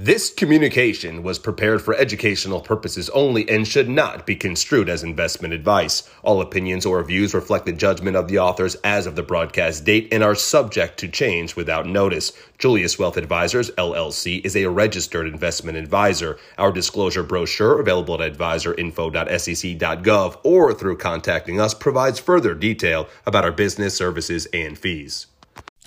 This 0.00 0.32
communication 0.32 1.24
was 1.24 1.40
prepared 1.40 1.82
for 1.82 1.92
educational 1.92 2.60
purposes 2.60 3.10
only 3.10 3.50
and 3.50 3.66
should 3.66 3.88
not 3.88 4.26
be 4.26 4.36
construed 4.36 4.88
as 4.88 5.02
investment 5.02 5.52
advice. 5.52 6.08
All 6.22 6.40
opinions 6.40 6.86
or 6.86 7.02
views 7.02 7.34
reflect 7.34 7.66
the 7.66 7.72
judgment 7.72 8.16
of 8.16 8.28
the 8.28 8.38
authors 8.38 8.76
as 8.84 9.06
of 9.06 9.16
the 9.16 9.24
broadcast 9.24 9.84
date 9.84 10.06
and 10.12 10.22
are 10.22 10.36
subject 10.36 11.00
to 11.00 11.08
change 11.08 11.56
without 11.56 11.84
notice. 11.84 12.32
Julius 12.58 12.96
Wealth 12.96 13.16
Advisors, 13.16 13.72
LLC, 13.72 14.46
is 14.46 14.54
a 14.54 14.66
registered 14.66 15.26
investment 15.26 15.76
advisor. 15.76 16.38
Our 16.58 16.70
disclosure 16.70 17.24
brochure, 17.24 17.80
available 17.80 18.22
at 18.22 18.32
advisorinfo.sec.gov 18.32 20.38
or 20.44 20.74
through 20.74 20.98
contacting 20.98 21.60
us, 21.60 21.74
provides 21.74 22.20
further 22.20 22.54
detail 22.54 23.08
about 23.26 23.44
our 23.44 23.50
business, 23.50 23.96
services, 23.96 24.46
and 24.52 24.78
fees. 24.78 25.26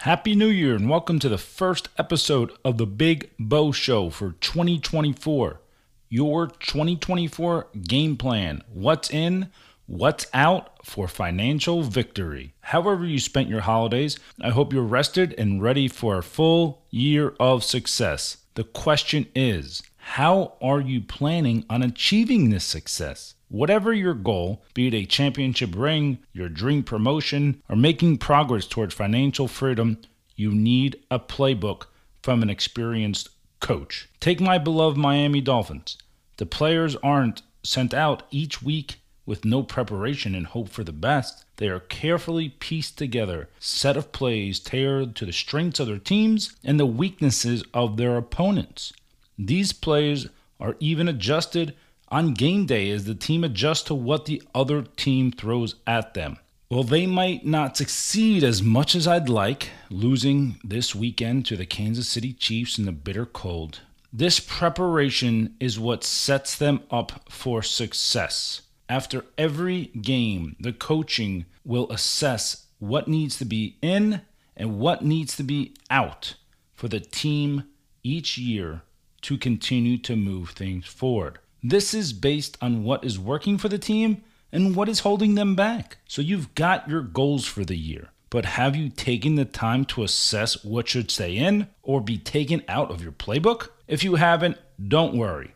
Happy 0.02 0.34
New 0.34 0.48
Year 0.48 0.76
and 0.76 0.90
welcome 0.90 1.20
to 1.20 1.30
the 1.30 1.38
first 1.38 1.88
episode 1.96 2.52
of 2.66 2.80
the 2.80 2.88
Big 2.88 3.30
Bo 3.38 3.72
Show 3.72 4.10
for 4.10 4.32
2024. 4.32 5.62
Your 6.10 6.48
2024 6.48 7.68
game 7.84 8.18
plan. 8.18 8.64
What's 8.74 9.12
in, 9.12 9.52
what's 9.86 10.26
out 10.34 10.84
for 10.84 11.08
financial 11.08 11.84
victory. 11.84 12.56
However, 12.62 13.06
you 13.06 13.20
spent 13.20 13.48
your 13.48 13.62
holidays, 13.62 14.18
I 14.42 14.50
hope 14.50 14.74
you're 14.74 14.82
rested 14.82 15.36
and 15.38 15.62
ready 15.62 15.88
for 15.88 16.18
a 16.18 16.24
full 16.24 16.82
year 16.90 17.36
of 17.40 17.64
success. 17.64 18.38
The 18.56 18.64
question 18.64 19.28
is 19.36 19.84
how 19.98 20.54
are 20.64 20.82
you 20.82 21.02
planning 21.02 21.64
on 21.70 21.84
achieving 21.84 22.50
this 22.50 22.66
success? 22.66 23.36
Whatever 23.52 23.92
your 23.92 24.14
goal, 24.14 24.64
be 24.74 24.88
it 24.88 24.94
a 24.94 25.06
championship 25.06 25.72
ring, 25.76 26.20
your 26.32 26.48
dream 26.48 26.84
promotion, 26.84 27.62
or 27.68 27.76
making 27.76 28.18
progress 28.18 28.66
towards 28.66 28.94
financial 28.94 29.50
freedom, 29.50 29.98
you 30.38 30.52
need 30.52 30.98
a 31.12 31.20
playbook 31.20 31.88
from 32.24 32.42
an 32.42 32.50
experienced 32.50 33.28
coach. 33.60 34.08
Take 34.22 34.40
my 34.40 34.58
beloved 34.58 34.98
Miami 34.98 35.42
Dolphins. 35.42 35.98
The 36.38 36.46
players 36.46 36.96
aren't 37.04 37.42
sent 37.62 37.94
out 37.94 38.24
each 38.32 38.62
week 38.62 39.02
with 39.26 39.44
no 39.44 39.64
preparation 39.64 40.34
and 40.34 40.48
hope 40.48 40.70
for 40.70 40.86
the 40.86 40.94
best. 40.94 41.44
They 41.58 41.68
are 41.68 41.82
carefully 41.82 42.48
pieced 42.48 42.98
together, 42.98 43.50
set 43.60 43.98
of 43.98 44.14
plays 44.14 44.62
tailored 44.62 45.14
to 45.18 45.26
the 45.26 45.34
strengths 45.34 45.82
of 45.82 45.88
their 45.88 46.00
teams 46.00 46.56
and 46.64 46.80
the 46.80 46.86
weaknesses 46.86 47.66
of 47.74 47.98
their 47.98 48.16
opponents. 48.16 48.94
These 49.38 49.74
plays 49.74 50.28
are 50.58 50.78
even 50.80 51.10
adjusted 51.10 51.76
on 52.12 52.34
game 52.34 52.66
day 52.66 52.92
as 52.92 53.06
the 53.06 53.16
team 53.16 53.44
adjusts 53.44 53.84
to 53.84 53.96
what 53.96 54.26
the 54.26 54.44
other 54.54 54.84
team 54.84 55.32
throws 55.32 55.76
at 55.88 56.14
them. 56.14 56.38
Well, 56.70 56.84
they 56.84 57.06
might 57.06 57.46
not 57.46 57.76
succeed 57.76 58.44
as 58.44 58.62
much 58.62 58.96
as 58.96 59.08
I'd 59.08 59.30
like, 59.30 59.70
losing 59.90 60.60
this 60.64 60.94
weekend 60.94 61.46
to 61.48 61.58
the 61.58 61.66
Kansas 61.66 62.08
City 62.08 62.34
Chiefs 62.34 62.78
in 62.78 62.86
the 62.86 62.92
bitter 62.92 63.26
cold. 63.26 63.80
This 64.14 64.40
preparation 64.40 65.56
is 65.60 65.80
what 65.80 66.04
sets 66.04 66.56
them 66.56 66.82
up 66.92 67.30
for 67.30 67.62
success. 67.62 68.62
After 68.88 69.26
every 69.38 69.86
game, 69.86 70.56
the 70.60 70.74
coaching 70.74 71.46
will 71.64 71.90
assess 71.92 72.68
what 72.80 73.08
needs 73.08 73.38
to 73.38 73.46
be 73.46 73.78
in 73.82 74.22
and 74.58 74.80
what 74.80 75.04
needs 75.04 75.36
to 75.38 75.44
be 75.44 75.74
out 75.90 76.36
for 76.74 76.88
the 76.88 77.00
team 77.00 77.64
each 78.04 78.38
year 78.38 78.82
to 79.22 79.38
continue 79.38 79.98
to 80.00 80.16
move 80.16 80.50
things 80.50 80.86
forward. 80.86 81.40
This 81.64 81.94
is 81.94 82.12
based 82.12 82.58
on 82.60 82.84
what 82.84 83.04
is 83.04 83.20
working 83.20 83.60
for 83.60 83.70
the 83.70 83.78
team 83.78 84.24
and 84.52 84.76
what 84.76 84.90
is 84.90 85.02
holding 85.02 85.36
them 85.36 85.56
back. 85.56 85.98
So 86.08 86.22
you've 86.22 86.56
got 86.56 86.90
your 86.90 87.04
goals 87.04 87.46
for 87.46 87.64
the 87.64 87.78
year, 87.78 88.10
but 88.32 88.46
have 88.46 88.76
you 88.76 88.90
taken 88.90 89.36
the 89.36 89.46
time 89.46 89.86
to 89.86 90.04
assess 90.04 90.66
what 90.66 90.90
should 90.90 91.12
stay 91.12 91.38
in 91.38 91.68
or 91.84 92.02
be 92.02 92.18
taken 92.18 92.64
out 92.68 92.90
of 92.90 93.04
your 93.04 93.12
playbook? 93.12 93.70
If 93.88 94.04
you 94.04 94.16
haven't, 94.16 94.58
don't 94.88 95.16
worry. 95.16 95.54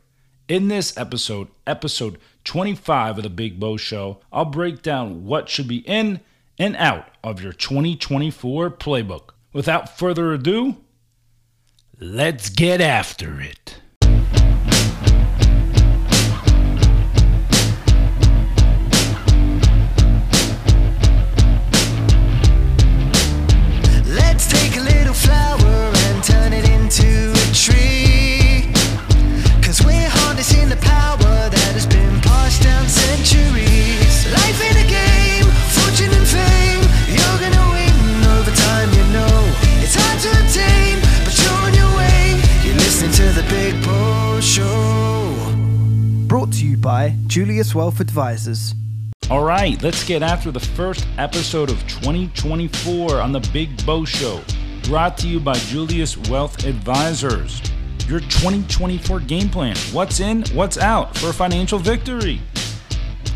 In 0.47 0.67
this 0.67 0.95
episode, 0.95 1.47
episode 1.65 2.19
25 2.43 3.17
of 3.17 3.23
the 3.23 3.29
Big 3.31 3.59
Bo 3.59 3.75
Show, 3.75 4.19
I'll 4.31 4.45
break 4.45 4.83
down 4.83 5.25
what 5.25 5.49
should 5.49 5.67
be 5.67 5.77
in 5.87 6.19
and 6.59 6.75
out 6.75 7.07
of 7.23 7.41
your 7.41 7.51
2024 7.51 8.69
playbook. 8.69 9.29
Without 9.53 9.97
further 9.97 10.33
ado, 10.33 10.77
let's 11.99 12.49
get 12.49 12.79
after 12.79 13.41
it. 13.41 13.64
Julius 47.35 47.75
Wealth 47.75 47.99
Advisors. 47.99 48.73
All 49.29 49.43
right, 49.43 49.83
let's 49.83 50.05
get 50.05 50.23
after 50.23 50.51
the 50.51 50.59
first 50.61 51.05
episode 51.17 51.69
of 51.69 51.85
2024 51.85 53.19
on 53.19 53.33
the 53.33 53.41
Big 53.51 53.85
Bo 53.85 54.05
Show, 54.05 54.41
brought 54.83 55.17
to 55.17 55.27
you 55.27 55.41
by 55.41 55.55
Julius 55.55 56.15
Wealth 56.29 56.63
Advisors. 56.63 57.61
Your 58.07 58.21
2024 58.21 59.19
game 59.19 59.49
plan. 59.49 59.75
What's 59.91 60.21
in, 60.21 60.45
what's 60.53 60.77
out 60.77 61.17
for 61.17 61.33
financial 61.33 61.77
victory? 61.77 62.39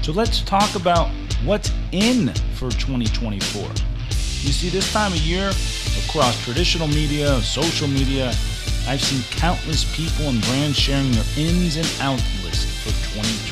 So 0.02 0.14
let's 0.14 0.44
talk 0.44 0.76
about 0.76 1.10
what's 1.44 1.70
in 1.92 2.30
for 2.56 2.70
2024. 2.72 3.64
You 3.64 4.54
see, 4.54 4.70
this 4.70 4.94
time 4.94 5.12
of 5.12 5.18
year, 5.18 5.50
across 6.08 6.42
traditional 6.46 6.88
media, 6.88 7.42
social 7.42 7.90
media, 7.90 8.28
I've 8.88 9.02
seen 9.02 9.22
countless 9.32 9.84
people 9.94 10.30
and 10.30 10.42
brands 10.46 10.80
sharing 10.80 11.12
their 11.12 11.26
ins 11.36 11.76
and 11.76 11.86
outs 12.00 12.46
list 12.46 12.66
for 12.80 12.92
2024. 13.14 13.49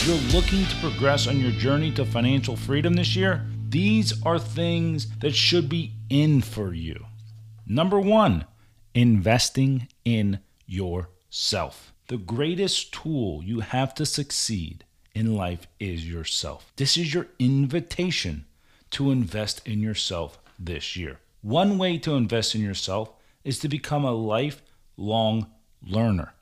If 0.00 0.06
you're 0.06 0.40
looking 0.40 0.64
to 0.64 0.76
progress 0.76 1.26
on 1.26 1.40
your 1.40 1.50
journey 1.50 1.92
to 1.92 2.06
financial 2.06 2.56
freedom 2.56 2.94
this 2.94 3.14
year, 3.14 3.44
these 3.68 4.14
are 4.24 4.38
things 4.38 5.06
that 5.18 5.34
should 5.34 5.68
be 5.68 5.92
in 6.08 6.40
for 6.40 6.72
you. 6.72 7.04
Number 7.66 8.00
one, 8.00 8.46
investing 8.94 9.88
in 10.06 10.38
yourself. 10.64 11.92
The 12.08 12.16
greatest 12.16 12.94
tool 12.94 13.44
you 13.44 13.60
have 13.60 13.94
to 13.96 14.06
succeed 14.06 14.84
in 15.14 15.36
life 15.36 15.66
is 15.78 16.08
yourself. 16.08 16.72
This 16.76 16.96
is 16.96 17.12
your 17.12 17.26
invitation 17.38 18.46
to 18.92 19.10
invest 19.10 19.60
in 19.68 19.82
yourself 19.82 20.38
this 20.58 20.96
year. 20.96 21.20
One 21.42 21.76
way 21.76 21.98
to 21.98 22.14
invest 22.14 22.54
in 22.54 22.62
yourself 22.62 23.12
is 23.44 23.58
to 23.58 23.68
become 23.68 24.06
a 24.06 24.12
lifelong 24.12 25.50
learner. 25.86 26.32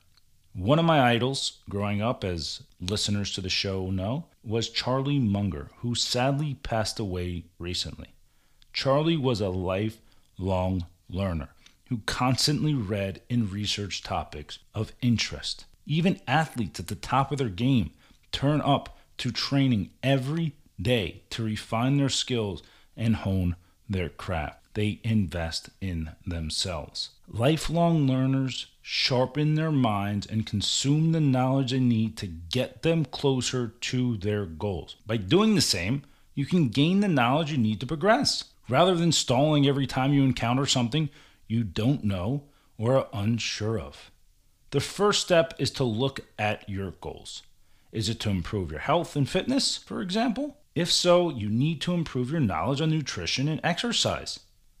One 0.53 0.79
of 0.79 0.85
my 0.85 0.99
idols 0.99 1.59
growing 1.69 2.01
up, 2.01 2.23
as 2.23 2.63
listeners 2.81 3.33
to 3.33 3.41
the 3.41 3.49
show 3.49 3.91
know, 3.91 4.25
was 4.43 4.69
Charlie 4.69 5.19
Munger, 5.19 5.69
who 5.77 5.95
sadly 5.95 6.55
passed 6.55 6.99
away 6.99 7.45
recently. 7.59 8.09
Charlie 8.73 9.17
was 9.17 9.41
a 9.41 9.49
lifelong 9.49 10.85
learner 11.09 11.49
who 11.87 12.01
constantly 12.05 12.73
read 12.73 13.21
and 13.29 13.51
researched 13.51 14.05
topics 14.05 14.59
of 14.73 14.93
interest. 15.01 15.65
Even 15.85 16.19
athletes 16.27 16.79
at 16.79 16.87
the 16.87 16.95
top 16.95 17.31
of 17.31 17.37
their 17.37 17.49
game 17.49 17.91
turn 18.31 18.61
up 18.61 18.97
to 19.17 19.31
training 19.31 19.91
every 20.03 20.55
day 20.81 21.21
to 21.29 21.43
refine 21.43 21.97
their 21.97 22.09
skills 22.09 22.63
and 22.95 23.17
hone 23.17 23.55
their 23.87 24.09
craft 24.09 24.58
they 24.73 24.99
invest 25.03 25.69
in 25.81 26.11
themselves. 26.25 27.09
Lifelong 27.27 28.07
learners 28.07 28.67
sharpen 28.81 29.55
their 29.55 29.71
minds 29.71 30.25
and 30.25 30.47
consume 30.47 31.11
the 31.11 31.19
knowledge 31.19 31.71
they 31.71 31.79
need 31.79 32.17
to 32.17 32.27
get 32.27 32.81
them 32.81 33.05
closer 33.05 33.67
to 33.81 34.17
their 34.17 34.45
goals. 34.45 34.95
By 35.05 35.17
doing 35.17 35.55
the 35.55 35.61
same, 35.61 36.03
you 36.33 36.45
can 36.45 36.69
gain 36.69 37.01
the 37.01 37.07
knowledge 37.07 37.51
you 37.51 37.57
need 37.57 37.79
to 37.81 37.85
progress. 37.85 38.45
Rather 38.67 38.95
than 38.95 39.11
stalling 39.11 39.67
every 39.67 39.87
time 39.87 40.13
you 40.13 40.23
encounter 40.23 40.65
something 40.65 41.09
you 41.47 41.63
don't 41.63 42.03
know 42.03 42.43
or 42.77 42.97
are 42.97 43.07
unsure 43.11 43.79
of. 43.79 44.11
The 44.71 44.79
first 44.79 45.21
step 45.21 45.53
is 45.57 45.71
to 45.71 45.83
look 45.83 46.21
at 46.37 46.69
your 46.69 46.91
goals. 46.91 47.41
Is 47.91 48.07
it 48.07 48.19
to 48.21 48.29
improve 48.29 48.69
your 48.69 48.79
health 48.79 49.15
and 49.15 49.27
fitness, 49.27 49.77
for 49.77 50.01
example? 50.01 50.57
If 50.75 50.91
so, 50.91 51.29
you 51.29 51.49
need 51.49 51.81
to 51.81 51.93
improve 51.93 52.31
your 52.31 52.39
knowledge 52.39 52.79
on 52.79 52.91
nutrition 52.91 53.47
and 53.47 53.59
exercise. 53.63 54.39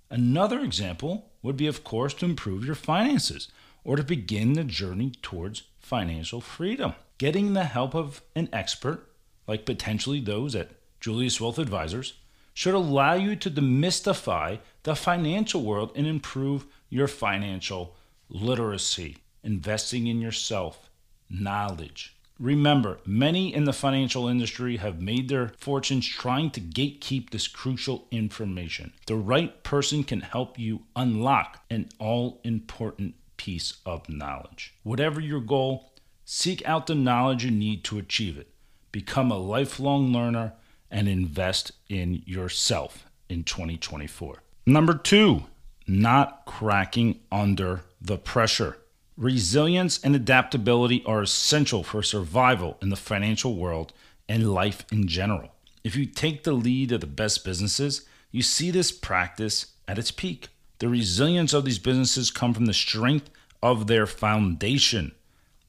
Another 0.09 0.59
example 0.59 1.31
would 1.41 1.55
be, 1.55 1.67
of 1.67 1.83
course, 1.83 2.13
to 2.15 2.25
improve 2.25 2.65
your 2.65 2.75
finances 2.75 3.47
or 3.83 3.95
to 3.95 4.03
begin 4.03 4.53
the 4.53 4.63
journey 4.63 5.11
towards 5.21 5.63
financial 5.79 6.41
freedom. 6.41 6.93
Getting 7.17 7.53
the 7.53 7.65
help 7.65 7.95
of 7.95 8.21
an 8.35 8.49
expert, 8.51 9.07
like 9.47 9.65
potentially 9.65 10.19
those 10.19 10.55
at 10.55 10.71
Julius 10.99 11.39
Wealth 11.39 11.59
Advisors, 11.59 12.13
should 12.53 12.73
allow 12.73 13.13
you 13.13 13.35
to 13.35 13.51
demystify 13.51 14.59
the 14.83 14.95
financial 14.95 15.61
world 15.61 15.91
and 15.95 16.07
improve 16.07 16.65
your 16.89 17.07
financial 17.07 17.95
literacy, 18.29 19.17
investing 19.43 20.07
in 20.07 20.19
yourself, 20.19 20.89
knowledge. 21.29 22.15
Remember, 22.39 22.99
many 23.05 23.53
in 23.53 23.65
the 23.65 23.73
financial 23.73 24.29
industry 24.29 24.77
have 24.77 25.01
made 25.01 25.27
their 25.27 25.51
fortunes 25.57 26.07
trying 26.07 26.51
to 26.51 26.61
gatekeep 26.61 27.31
this 27.31 27.49
crucial 27.49 28.07
information. 28.11 28.93
The 29.07 29.17
right 29.17 29.61
person 29.63 30.05
can 30.05 30.21
help 30.21 30.57
you 30.57 30.83
unlock 30.95 31.65
an 31.69 31.89
all 31.99 32.39
important 32.45 33.15
piece 33.35 33.77
of 33.85 34.07
knowledge. 34.07 34.73
Whatever 34.83 35.19
your 35.19 35.41
goal, 35.41 35.91
seek 36.23 36.65
out 36.65 36.87
the 36.87 36.95
knowledge 36.95 37.43
you 37.43 37.51
need 37.51 37.83
to 37.85 37.97
achieve 37.97 38.37
it. 38.37 38.47
Become 38.93 39.31
a 39.31 39.37
lifelong 39.37 40.13
learner 40.13 40.53
and 40.89 41.09
invest 41.09 41.73
in 41.89 42.23
yourself 42.25 43.05
in 43.27 43.43
2024. 43.43 44.41
Number 44.65 44.93
two, 44.93 45.43
not 45.87 46.45
cracking 46.45 47.19
under 47.31 47.81
the 48.01 48.17
pressure. 48.17 48.77
Resilience 49.19 49.99
and 50.01 50.15
adaptability 50.15 51.03
are 51.05 51.21
essential 51.21 51.83
for 51.83 52.01
survival 52.01 52.77
in 52.81 52.87
the 52.87 52.95
financial 52.95 53.57
world 53.57 53.91
and 54.29 54.53
life 54.53 54.85
in 54.93 55.09
general. 55.09 55.49
If 55.83 55.97
you 55.97 56.05
take 56.05 56.45
the 56.45 56.53
lead 56.53 56.93
of 56.93 57.01
the 57.01 57.07
best 57.07 57.43
businesses, 57.43 58.05
you 58.31 58.41
see 58.41 58.71
this 58.71 58.93
practice 58.93 59.73
at 59.89 59.99
its 59.99 60.09
peak. 60.09 60.47
The 60.77 60.87
resilience 60.87 61.51
of 61.51 61.65
these 61.65 61.79
businesses 61.79 62.31
come 62.31 62.53
from 62.53 62.65
the 62.65 62.73
strength 62.73 63.29
of 63.61 63.87
their 63.87 64.07
foundation. 64.07 65.11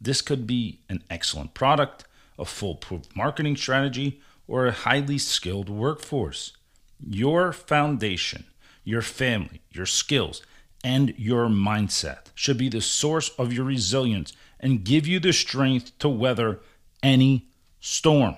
This 0.01 0.23
could 0.23 0.47
be 0.47 0.79
an 0.89 1.03
excellent 1.11 1.53
product, 1.53 2.05
a 2.39 2.45
foolproof 2.45 3.17
marketing 3.17 3.57
strategy, 3.57 4.21
or 4.47 4.69
a 4.69 4.73
highly 4.73 5.19
skilled 5.19 5.69
workforce. 5.69 6.53
Your 7.05 7.53
foundation, 7.53 8.45
your 8.85 9.03
family, 9.03 9.61
your 9.73 9.87
skills, 9.87 10.41
and 10.83 11.15
your 11.17 11.47
mindset 11.47 12.27
should 12.35 12.59
be 12.59 12.69
the 12.69 12.81
source 12.81 13.31
of 13.39 13.53
your 13.53 13.65
resilience 13.65 14.33
and 14.59 14.85
give 14.85 15.07
you 15.07 15.21
the 15.21 15.33
strength 15.33 15.99
to 15.99 16.09
weather 16.09 16.61
any 17.03 17.47
storm. 17.81 18.37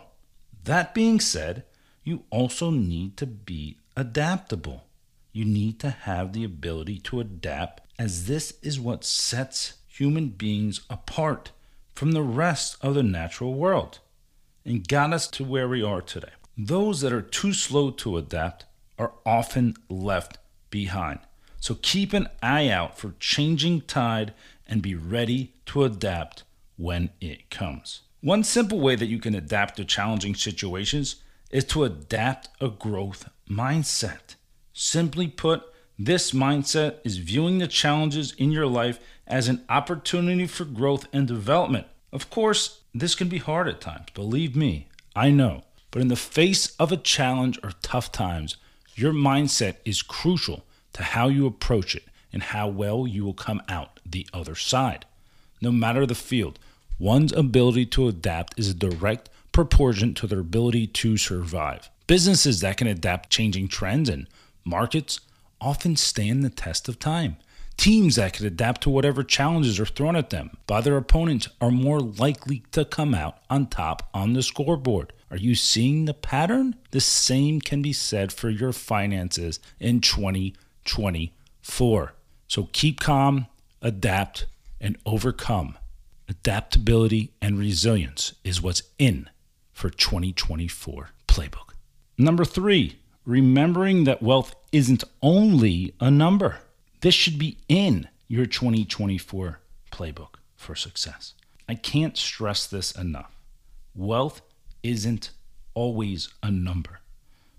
That 0.65 0.95
being 0.95 1.21
said, 1.21 1.65
you 2.05 2.25
also 2.31 2.71
need 2.71 3.17
to 3.19 3.27
be 3.27 3.79
adaptable. 3.97 4.85
You 5.33 5.45
need 5.45 5.79
to 5.81 5.91
have 5.91 6.33
the 6.33 6.45
ability 6.45 6.99
to 7.01 7.21
adapt, 7.21 7.81
as 7.99 8.27
this 8.27 8.55
is 8.63 8.79
what 8.79 9.05
sets 9.05 9.75
human 9.87 10.29
beings 10.29 10.81
apart 10.91 11.53
from 11.95 12.13
the 12.13 12.23
rest 12.23 12.77
of 12.81 12.95
the 12.95 13.03
natural 13.03 13.55
world 13.55 14.01
and 14.65 14.87
got 14.87 15.13
us 15.13 15.27
to 15.29 15.45
where 15.45 15.69
we 15.69 15.83
are 15.83 16.01
today. 16.01 16.33
Those 16.57 17.01
that 17.01 17.13
are 17.13 17.23
too 17.23 17.53
slow 17.53 17.91
to 17.91 18.17
adapt 18.17 18.67
are 18.99 19.13
often 19.25 19.75
left 19.89 20.39
behind. 20.71 21.21
So 21.63 21.77
keep 21.81 22.13
an 22.13 22.27
eye 22.43 22.71
out 22.71 22.99
for 22.99 23.15
changing 23.21 23.83
tide 23.83 24.35
and 24.67 24.83
be 24.83 24.97
ready 24.97 25.55
to 25.67 25.85
adapt 25.85 26.43
when 26.77 27.11
it 27.21 27.51
comes. 27.51 28.01
One 28.21 28.43
simple 28.43 28.81
way 28.81 28.97
that 28.97 29.07
you 29.07 29.21
can 29.21 29.37
adapt 29.37 29.77
to 29.77 29.85
challenging 29.85 30.35
situations 30.35 31.23
is 31.53 31.63
to 31.67 31.85
adapt 31.85 32.49
a 32.61 32.69
growth 32.69 33.29
mindset. 33.49 34.35
Simply 34.73 35.29
put, 35.29 35.63
this 35.97 36.33
mindset 36.33 36.97
is 37.05 37.19
viewing 37.19 37.59
the 37.59 37.69
challenges 37.69 38.33
in 38.33 38.51
your 38.51 38.67
life 38.67 38.99
as 39.29 39.47
an 39.47 39.65
opportunity 39.69 40.49
for 40.49 40.65
growth 40.65 41.07
and 41.13 41.29
development. 41.29 41.87
Of 42.13 42.29
course, 42.29 42.81
this 42.93 43.15
can 43.15 43.29
be 43.29 43.39
hard 43.39 43.69
at 43.69 43.81
times, 43.81 44.07
believe 44.15 44.57
me, 44.57 44.89
I 45.15 45.31
know. 45.31 45.63
But 45.93 46.03
in 46.03 46.09
the 46.09 46.17
face 46.17 46.75
of 46.81 46.91
a 46.91 46.97
challenge 46.97 47.61
or 47.63 47.71
tough 47.83 48.11
times, 48.11 48.57
your 48.97 49.13
mindset 49.13 49.77
is 49.85 50.03
crucial 50.03 50.65
to 50.95 51.03
how 51.03 51.29
you 51.29 51.47
approach 51.47 51.95
it 51.95 52.05
and 52.33 52.43
how 52.43 52.69
well 52.69 53.07
you 53.07 53.25
will 53.25 53.35
come 53.35 53.63
out 53.69 54.01
the 54.05 54.27
other 54.33 54.55
side. 54.55 55.05
No 55.61 55.71
matter 55.71 56.07
the 56.07 56.15
field, 56.15 56.59
one's 56.99 57.33
ability 57.33 57.87
to 57.87 58.09
adapt 58.09 58.59
is 58.59 58.69
a 58.69 58.75
direct 58.75 59.29
proportion 59.53 60.15
to 60.15 60.27
their 60.27 60.41
ability 60.41 60.87
to 60.87 61.17
survive. 61.17 61.91
Businesses 62.07 62.61
that 62.61 62.79
can 62.79 62.87
adapt 62.87 63.31
changing 63.31 63.69
trends 63.69 64.09
and 64.09 64.27
markets 64.65 65.21
often 65.61 65.95
stand 65.97 66.43
the 66.43 66.51
test 66.51 66.89
of 66.89 66.99
time. 66.99 67.37
Teams 67.77 68.17
that 68.17 68.35
can 68.35 68.47
adapt 68.47 68.83
to 68.83 68.91
whatever 68.91 69.23
challenges 69.23 69.81
are 69.81 69.87
thrown 69.87 70.17
at 70.17 70.31
them 70.31 70.51
by 70.67 70.81
their 70.81 70.97
opponents 70.97 71.49
are 71.61 71.71
more 71.71 72.01
likely 72.01 72.63
to 72.73 72.85
come 72.85 73.15
out 73.15 73.39
on 73.49 73.67
top 73.67 74.09
on 74.13 74.35
the 74.35 74.43
scoreboard. 74.43 75.13
Are 75.31 75.37
you 75.37 75.55
seeing 75.55 76.05
the 76.05 76.15
pattern? 76.15 76.77
The 76.91 77.01
same 77.01 77.61
can 77.61 77.81
be 77.81 77.93
said 77.93 78.33
for 78.33 78.51
your 78.51 78.73
finances 78.73 79.59
in 79.81 80.01
2024. 80.85 82.15
So 82.49 82.69
keep 82.73 83.01
calm, 83.01 83.47
adapt, 83.81 84.47
and 84.81 84.99
overcome. 85.07 85.79
Adaptability 86.29 87.33
and 87.41 87.59
resilience 87.59 88.35
is 88.45 88.63
what's 88.63 88.83
in 88.99 89.29
for 89.73 89.91
2024 89.91 91.11
playbook. 91.27 91.71
Number 92.19 92.45
three, 92.45 92.99
remembering 93.25 94.05
that 94.05 94.23
wealth 94.23 94.55
isn't 94.71 95.05
only 95.23 95.95
a 96.01 96.11
number. 96.11 96.59
This 97.01 97.15
should 97.15 97.39
be 97.39 97.59
in 97.69 98.09
your 98.29 98.47
2024 98.47 99.61
playbook 99.91 100.35
for 100.57 100.75
success. 100.75 101.35
I 101.69 101.75
can't 101.75 102.17
stress 102.17 102.67
this 102.67 102.93
enough. 102.93 103.37
Wealth 103.95 104.43
isn't 104.83 105.31
always 105.75 106.29
a 106.43 106.51
number. 106.51 107.01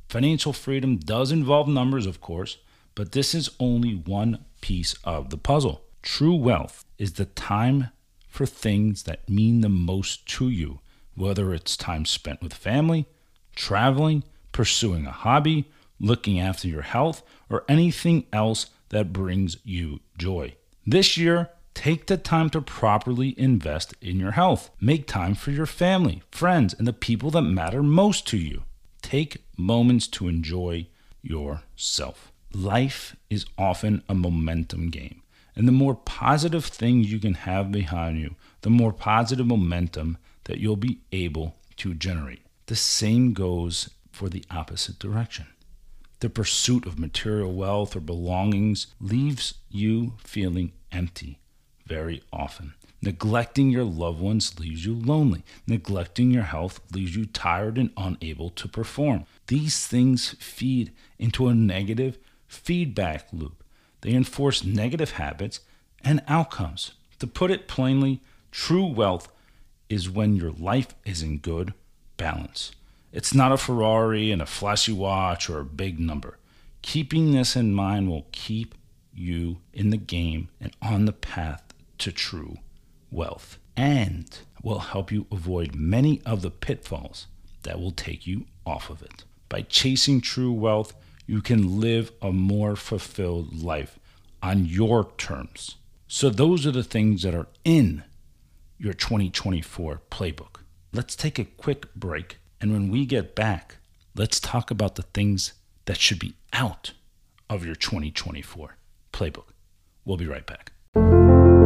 Financial 0.07 0.53
freedom 0.53 0.97
does 0.97 1.31
involve 1.31 1.67
numbers, 1.67 2.05
of 2.05 2.21
course, 2.21 2.57
but 2.95 3.11
this 3.11 3.33
is 3.33 3.49
only 3.59 3.93
one 3.93 4.45
piece 4.61 4.95
of 5.03 5.29
the 5.29 5.37
puzzle. 5.37 5.83
True 6.01 6.35
wealth 6.35 6.85
is 6.97 7.13
the 7.13 7.25
time 7.25 7.89
for 8.27 8.45
things 8.45 9.03
that 9.03 9.29
mean 9.29 9.61
the 9.61 9.69
most 9.69 10.25
to 10.27 10.49
you, 10.49 10.79
whether 11.15 11.53
it's 11.53 11.77
time 11.77 12.05
spent 12.05 12.41
with 12.41 12.53
family, 12.53 13.05
traveling, 13.55 14.23
pursuing 14.51 15.05
a 15.05 15.11
hobby, 15.11 15.69
looking 15.99 16.39
after 16.39 16.67
your 16.67 16.81
health, 16.81 17.23
or 17.49 17.63
anything 17.69 18.25
else 18.33 18.67
that 18.89 19.13
brings 19.13 19.57
you 19.63 19.99
joy. 20.17 20.55
This 20.85 21.17
year, 21.17 21.49
take 21.73 22.07
the 22.07 22.17
time 22.17 22.49
to 22.49 22.61
properly 22.61 23.33
invest 23.39 23.93
in 24.01 24.19
your 24.19 24.31
health. 24.31 24.69
Make 24.81 25.07
time 25.07 25.35
for 25.35 25.51
your 25.51 25.65
family, 25.65 26.21
friends, 26.31 26.73
and 26.73 26.87
the 26.87 26.93
people 26.93 27.31
that 27.31 27.43
matter 27.43 27.81
most 27.81 28.27
to 28.27 28.37
you. 28.37 28.63
Take 29.01 29.43
moments 29.57 30.07
to 30.07 30.27
enjoy 30.27 30.87
yourself. 31.21 32.32
Life 32.53 33.15
is 33.29 33.45
often 33.57 34.03
a 34.07 34.13
momentum 34.13 34.89
game. 34.89 35.23
And 35.55 35.67
the 35.67 35.71
more 35.71 35.95
positive 35.95 36.65
things 36.65 37.11
you 37.11 37.19
can 37.19 37.33
have 37.33 37.71
behind 37.71 38.19
you, 38.19 38.35
the 38.61 38.69
more 38.69 38.93
positive 38.93 39.47
momentum 39.47 40.17
that 40.45 40.59
you'll 40.59 40.75
be 40.75 40.99
able 41.11 41.55
to 41.77 41.93
generate. 41.93 42.41
The 42.67 42.75
same 42.75 43.33
goes 43.33 43.89
for 44.11 44.29
the 44.29 44.45
opposite 44.51 44.99
direction. 44.99 45.47
The 46.19 46.29
pursuit 46.29 46.85
of 46.85 46.99
material 46.99 47.53
wealth 47.53 47.95
or 47.95 47.99
belongings 47.99 48.87
leaves 49.01 49.55
you 49.69 50.13
feeling 50.19 50.71
empty 50.91 51.39
very 51.85 52.21
often. 52.31 52.73
Neglecting 53.01 53.69
your 53.69 53.83
loved 53.83 54.21
ones 54.21 54.57
leaves 54.59 54.85
you 54.85 54.95
lonely. 54.95 55.43
Neglecting 55.67 56.31
your 56.31 56.43
health 56.43 56.79
leaves 56.93 57.15
you 57.15 57.25
tired 57.25 57.77
and 57.77 57.91
unable 57.97 58.49
to 58.51 58.67
perform. 58.67 59.25
These 59.47 59.85
things 59.87 60.35
feed 60.39 60.93
into 61.19 61.47
a 61.47 61.53
negative 61.53 62.17
feedback 62.53 63.27
loop. 63.33 63.63
They 64.01 64.13
enforce 64.13 64.63
negative 64.63 65.11
habits 65.11 65.61
and 66.03 66.21
outcomes. 66.27 66.93
To 67.19 67.27
put 67.27 67.51
it 67.51 67.67
plainly, 67.67 68.21
true 68.51 68.85
wealth 68.85 69.31
is 69.89 70.09
when 70.09 70.35
your 70.35 70.51
life 70.51 70.93
is 71.05 71.21
in 71.21 71.39
good 71.39 71.73
balance. 72.17 72.71
It's 73.11 73.33
not 73.33 73.51
a 73.51 73.57
Ferrari 73.57 74.31
and 74.31 74.41
a 74.41 74.45
flashy 74.45 74.91
watch 74.91 75.49
or 75.49 75.59
a 75.59 75.65
big 75.65 75.99
number. 75.99 76.37
Keeping 76.81 77.31
this 77.31 77.55
in 77.55 77.73
mind 77.73 78.09
will 78.09 78.27
keep 78.31 78.75
you 79.13 79.57
in 79.71 79.89
the 79.89 79.97
game 79.97 80.49
and 80.59 80.75
on 80.81 81.05
the 81.05 81.13
path 81.13 81.63
to 81.99 82.11
true 82.11 82.57
wealth 83.11 83.57
and 83.77 84.39
will 84.63 84.79
help 84.79 85.11
you 85.11 85.27
avoid 85.31 85.75
many 85.75 86.21
of 86.25 86.41
the 86.41 86.51
pitfalls 86.51 87.27
that 87.63 87.79
will 87.79 87.91
take 87.91 88.25
you 88.27 88.45
off 88.65 88.89
of 88.89 89.01
it. 89.01 89.23
By 89.49 89.61
chasing 89.61 90.19
true 90.19 90.51
wealth, 90.51 90.93
you 91.25 91.41
can 91.41 91.79
live 91.79 92.11
a 92.21 92.31
more 92.31 92.75
fulfilled 92.75 93.61
life 93.61 93.99
on 94.41 94.65
your 94.65 95.11
terms. 95.17 95.77
So, 96.07 96.29
those 96.29 96.65
are 96.67 96.71
the 96.71 96.83
things 96.83 97.23
that 97.23 97.33
are 97.33 97.47
in 97.63 98.03
your 98.77 98.93
2024 98.93 100.01
playbook. 100.11 100.61
Let's 100.91 101.15
take 101.15 101.39
a 101.39 101.45
quick 101.45 101.93
break 101.95 102.37
and 102.63 102.71
when 102.71 102.89
we 102.89 103.05
get 103.05 103.35
back, 103.35 103.75
let's 104.15 104.39
talk 104.39 104.71
about 104.71 104.95
the 104.95 105.01
things 105.01 105.51
that 105.83 105.97
should 105.97 106.17
be 106.17 106.35
out 106.53 106.93
of 107.49 107.65
your 107.65 107.75
2024 107.75 108.77
playbook. 109.11 109.47
We'll 110.05 110.15
be 110.15 110.27
right 110.27 110.45
back. 110.45 110.71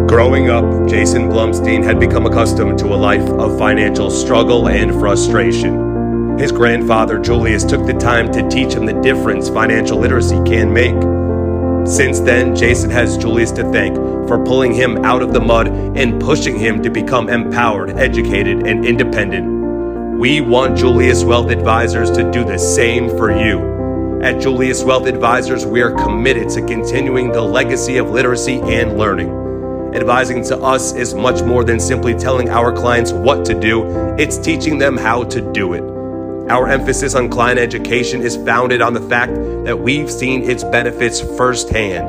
Growing 0.08 0.50
up, 0.50 0.90
Jason 0.90 1.30
Blumstein 1.30 1.84
had 1.84 2.00
become 2.00 2.26
accustomed 2.26 2.80
to 2.80 2.88
a 2.88 2.98
life 2.98 3.30
of 3.30 3.60
financial 3.60 4.10
struggle 4.10 4.70
and 4.70 4.92
frustration. 4.92 5.87
His 6.38 6.52
grandfather, 6.52 7.18
Julius, 7.18 7.64
took 7.64 7.88
the 7.88 7.94
time 7.94 8.32
to 8.32 8.48
teach 8.48 8.74
him 8.74 8.86
the 8.86 9.02
difference 9.02 9.50
financial 9.50 9.98
literacy 9.98 10.40
can 10.46 10.72
make. 10.72 10.96
Since 11.88 12.20
then, 12.20 12.56
Jason 12.56 12.92
has 12.92 13.18
Julius 13.18 13.52
to 13.54 13.64
thank 13.72 13.96
for 14.28 14.44
pulling 14.46 14.72
him 14.72 15.04
out 15.04 15.24
of 15.24 15.34
the 15.34 15.40
mud 15.40 15.68
and 15.68 16.22
pushing 16.22 16.60
him 16.60 16.84
to 16.84 16.92
become 16.92 17.28
empowered, 17.28 17.98
educated, 17.98 18.68
and 18.68 18.86
independent. 18.86 20.20
We 20.20 20.42
want 20.42 20.78
Julius 20.78 21.24
Wealth 21.24 21.50
Advisors 21.50 22.12
to 22.12 22.32
do 22.32 22.44
the 22.44 22.60
same 22.60 23.10
for 23.18 23.32
you. 23.32 24.22
At 24.22 24.40
Julius 24.40 24.84
Wealth 24.84 25.08
Advisors, 25.08 25.66
we 25.66 25.82
are 25.82 25.92
committed 25.92 26.50
to 26.50 26.62
continuing 26.68 27.32
the 27.32 27.42
legacy 27.42 27.98
of 27.98 28.12
literacy 28.12 28.60
and 28.62 28.96
learning. 28.96 29.32
Advising 29.96 30.44
to 30.46 30.58
us 30.58 30.94
is 30.94 31.16
much 31.16 31.42
more 31.42 31.64
than 31.64 31.80
simply 31.80 32.14
telling 32.14 32.50
our 32.50 32.72
clients 32.72 33.12
what 33.12 33.44
to 33.46 33.60
do, 33.60 33.88
it's 34.20 34.38
teaching 34.38 34.78
them 34.78 34.98
how 34.98 35.24
to 35.24 35.42
do 35.52 35.74
it. 35.74 35.97
Our 36.50 36.70
emphasis 36.70 37.14
on 37.14 37.30
client 37.30 37.60
education 37.60 38.22
is 38.22 38.38
founded 38.38 38.82
on 38.82 38.94
the 38.94 39.02
fact 39.02 39.34
that 39.66 39.78
we've 39.78 40.10
seen 40.10 40.50
its 40.50 40.64
benefits 40.64 41.20
firsthand. 41.20 42.08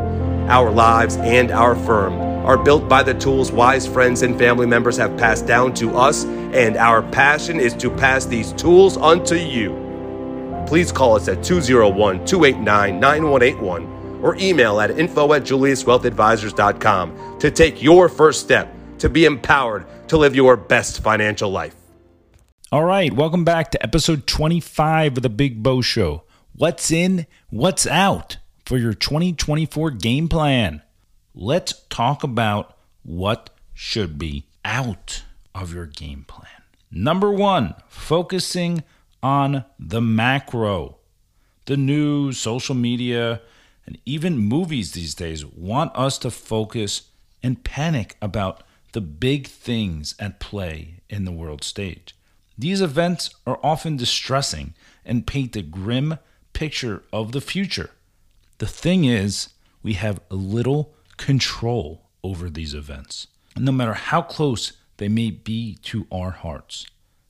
Our 0.49 0.71
lives 0.71 1.16
and 1.16 1.50
our 1.50 1.75
firm 1.75 2.12
are 2.47 2.57
built 2.57 2.88
by 2.88 3.02
the 3.02 3.14
tools 3.14 3.50
wise 3.50 3.85
friends 3.88 4.23
and 4.23 4.38
family 4.38 4.66
members 4.66 4.97
have 4.97 5.16
passed 5.18 5.47
down 5.47 5.75
to 5.75 5.97
us, 5.97 6.25
and 6.25 6.76
our 6.76 7.02
passion 7.02 7.59
is 7.59 7.75
to 7.75 7.90
pass 7.90 8.26
these 8.26 8.52
tools 8.52 8.97
unto 8.97 9.35
you. 9.35 9.75
Please 10.68 10.92
call 10.92 11.16
us 11.16 11.26
at 11.26 11.42
201 11.42 12.25
289 12.25 13.00
9181 13.00 14.21
or 14.23 14.37
email 14.37 14.80
at 14.80 14.92
info 14.92 15.33
at 15.33 15.42
juliuswealthadvisors.com 15.42 17.38
to 17.40 17.50
take 17.50 17.83
your 17.83 18.09
first 18.09 18.40
step 18.40 18.73
to 18.99 19.09
be 19.09 19.25
empowered 19.25 19.85
to 20.09 20.16
live 20.16 20.37
your 20.37 20.57
best 20.57 21.02
financial 21.02 21.50
life. 21.50 21.77
All 22.70 22.84
right, 22.84 23.10
welcome 23.10 23.44
back 23.44 23.70
to 23.70 23.82
episode 23.82 24.26
25 24.26 25.16
of 25.16 25.22
the 25.22 25.30
Big 25.30 25.62
Bo 25.62 25.80
Show. 25.80 26.25
What's 26.54 26.90
in, 26.90 27.26
what's 27.48 27.87
out 27.87 28.37
for 28.66 28.76
your 28.76 28.92
2024 28.92 29.92
game 29.92 30.28
plan? 30.28 30.82
Let's 31.34 31.82
talk 31.88 32.22
about 32.22 32.76
what 33.02 33.48
should 33.72 34.18
be 34.18 34.44
out 34.66 35.22
of 35.54 35.72
your 35.72 35.87
game 35.87 36.26
plan. 36.28 36.62
Number 36.90 37.32
one, 37.32 37.75
focusing 37.88 38.84
on 39.22 39.64
the 39.78 40.02
macro. 40.02 40.98
The 41.64 41.78
news, 41.78 42.37
social 42.37 42.75
media, 42.75 43.40
and 43.87 43.96
even 44.04 44.37
movies 44.37 44.92
these 44.92 45.14
days 45.14 45.42
want 45.46 45.96
us 45.96 46.18
to 46.18 46.30
focus 46.30 47.08
and 47.42 47.64
panic 47.64 48.18
about 48.20 48.62
the 48.92 49.00
big 49.00 49.46
things 49.46 50.14
at 50.18 50.38
play 50.38 51.00
in 51.08 51.25
the 51.25 51.32
world 51.32 51.64
stage. 51.64 52.14
These 52.59 52.81
events 52.81 53.31
are 53.47 53.61
often 53.62 53.97
distressing 53.97 54.75
and 55.05 55.27
paint 55.27 55.55
a 55.55 55.62
grim 55.62 56.19
picture 56.53 57.05
of 57.12 57.31
the 57.31 57.41
future. 57.41 57.91
The 58.59 58.67
thing 58.67 59.05
is, 59.05 59.50
we 59.83 59.93
have 59.93 60.21
little 60.29 60.93
control 61.17 62.09
over 62.25 62.50
these 62.50 62.75
events, 62.75 63.29
no 63.57 63.71
matter 63.71 63.95
how 63.95 64.23
close 64.23 64.73
they 64.97 65.09
may 65.09 65.31
be 65.31 65.77
to 65.85 66.09
our 66.11 66.33
hearts. 66.33 66.87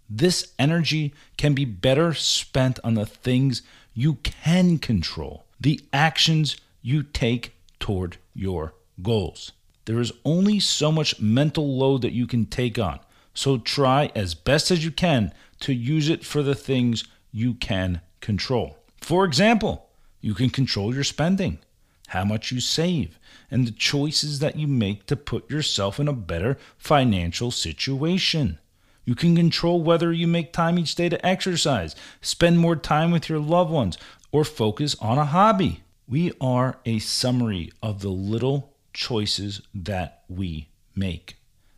This 0.08 0.54
energy 0.58 1.12
can 1.36 1.52
be 1.52 1.66
better 1.66 2.14
spent 2.14 2.78
on 2.82 2.94
the 2.94 3.04
things 3.04 3.60
you 3.92 4.14
can 4.22 4.78
control, 4.78 5.44
the 5.60 5.80
actions 5.92 6.56
you 6.80 7.02
take 7.02 7.54
toward 7.78 8.16
your 8.32 8.72
goals. 9.02 9.52
There 9.84 10.00
is 10.00 10.12
only 10.24 10.60
so 10.60 10.90
much 10.90 11.20
mental 11.20 11.76
load 11.76 12.00
that 12.02 12.12
you 12.12 12.26
can 12.26 12.46
take 12.46 12.78
on. 12.78 13.00
So 13.38 13.56
try 13.56 14.10
as 14.16 14.34
best 14.34 14.72
as 14.72 14.84
you 14.84 14.90
can 14.90 15.32
to 15.60 15.72
use 15.72 16.08
it 16.08 16.24
for 16.24 16.42
the 16.42 16.56
things 16.56 17.04
you 17.30 17.54
can 17.54 18.00
control. 18.20 18.78
For 19.00 19.24
example, 19.24 19.90
you 20.20 20.34
can 20.34 20.50
control 20.50 20.92
your 20.92 21.04
spending, 21.04 21.60
how 22.08 22.24
much 22.24 22.50
you 22.50 22.58
save, 22.58 23.16
and 23.48 23.64
the 23.64 23.70
choices 23.70 24.40
that 24.40 24.56
you 24.56 24.66
make 24.66 25.06
to 25.06 25.14
put 25.14 25.48
yourself 25.48 26.00
in 26.00 26.08
a 26.08 26.12
better 26.12 26.58
financial 26.78 27.52
situation. 27.52 28.58
You 29.04 29.14
can 29.14 29.36
control 29.36 29.84
whether 29.84 30.12
you 30.12 30.26
make 30.26 30.52
time 30.52 30.76
each 30.76 30.96
day 30.96 31.08
to 31.08 31.24
exercise, 31.24 31.94
spend 32.20 32.58
more 32.58 32.74
time 32.74 33.12
with 33.12 33.28
your 33.28 33.38
loved 33.38 33.70
ones, 33.70 33.98
or 34.32 34.42
focus 34.42 34.96
on 35.00 35.16
a 35.16 35.24
hobby. 35.24 35.84
We 36.08 36.32
are 36.40 36.80
a 36.84 36.98
summary 36.98 37.70
of 37.84 38.00
the 38.00 38.08
little 38.08 38.74
choices 38.92 39.62
that 39.72 40.24
we 40.28 40.70
make. 40.96 41.36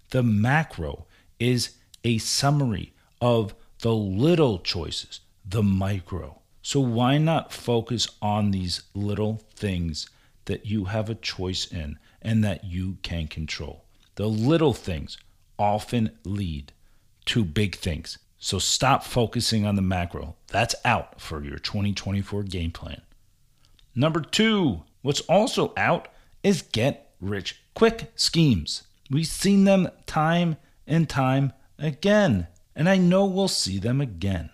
The 0.09 0.23
macro 0.23 1.05
is 1.41 1.71
a 2.05 2.19
summary 2.19 2.93
of 3.21 3.55
the 3.81 3.95
little 3.95 4.61
choices, 4.61 5.21
the 5.45 5.63
micro. 5.63 6.41
So 6.63 6.79
why 6.79 7.19
not 7.19 7.53
focus 7.53 8.07
on 8.23 8.51
these 8.51 8.83
little 8.95 9.43
things 9.55 10.09
that 10.45 10.67
you 10.67 10.85
have 10.85 11.11
a 11.11 11.15
choice 11.15 11.67
in 11.67 11.99
and 12.23 12.45
that 12.45 12.65
you 12.65 12.99
can 13.03 13.27
control? 13.27 13.85
The 14.15 14.29
little 14.29 14.75
things 14.75 15.19
often 15.59 16.11
lead 16.25 16.73
to 17.27 17.45
big 17.45 17.77
things. 17.77 18.19
So 18.39 18.59
stop 18.59 19.05
focusing 19.05 19.67
on 19.67 19.77
the 19.77 19.83
macro. 19.83 20.37
That's 20.49 20.75
out 20.85 21.21
for 21.21 21.43
your 21.45 21.59
2024 21.59 22.45
game 22.45 22.71
plan. 22.71 23.03
Number 23.95 24.21
two, 24.21 24.83
what's 25.03 25.21
also 25.23 25.73
out 25.77 26.09
is 26.43 26.63
get 26.63 27.13
rich 27.21 27.61
quick 27.75 28.13
schemes. 28.15 28.85
We've 29.11 29.27
seen 29.27 29.65
them 29.65 29.89
time 30.07 30.57
and 30.91 31.09
time 31.09 31.53
again. 31.79 32.49
And 32.75 32.89
I 32.89 32.99
know 32.99 33.25
we'll 33.25 33.49
see 33.49 33.79
them 33.79 34.01
again. 34.01 34.51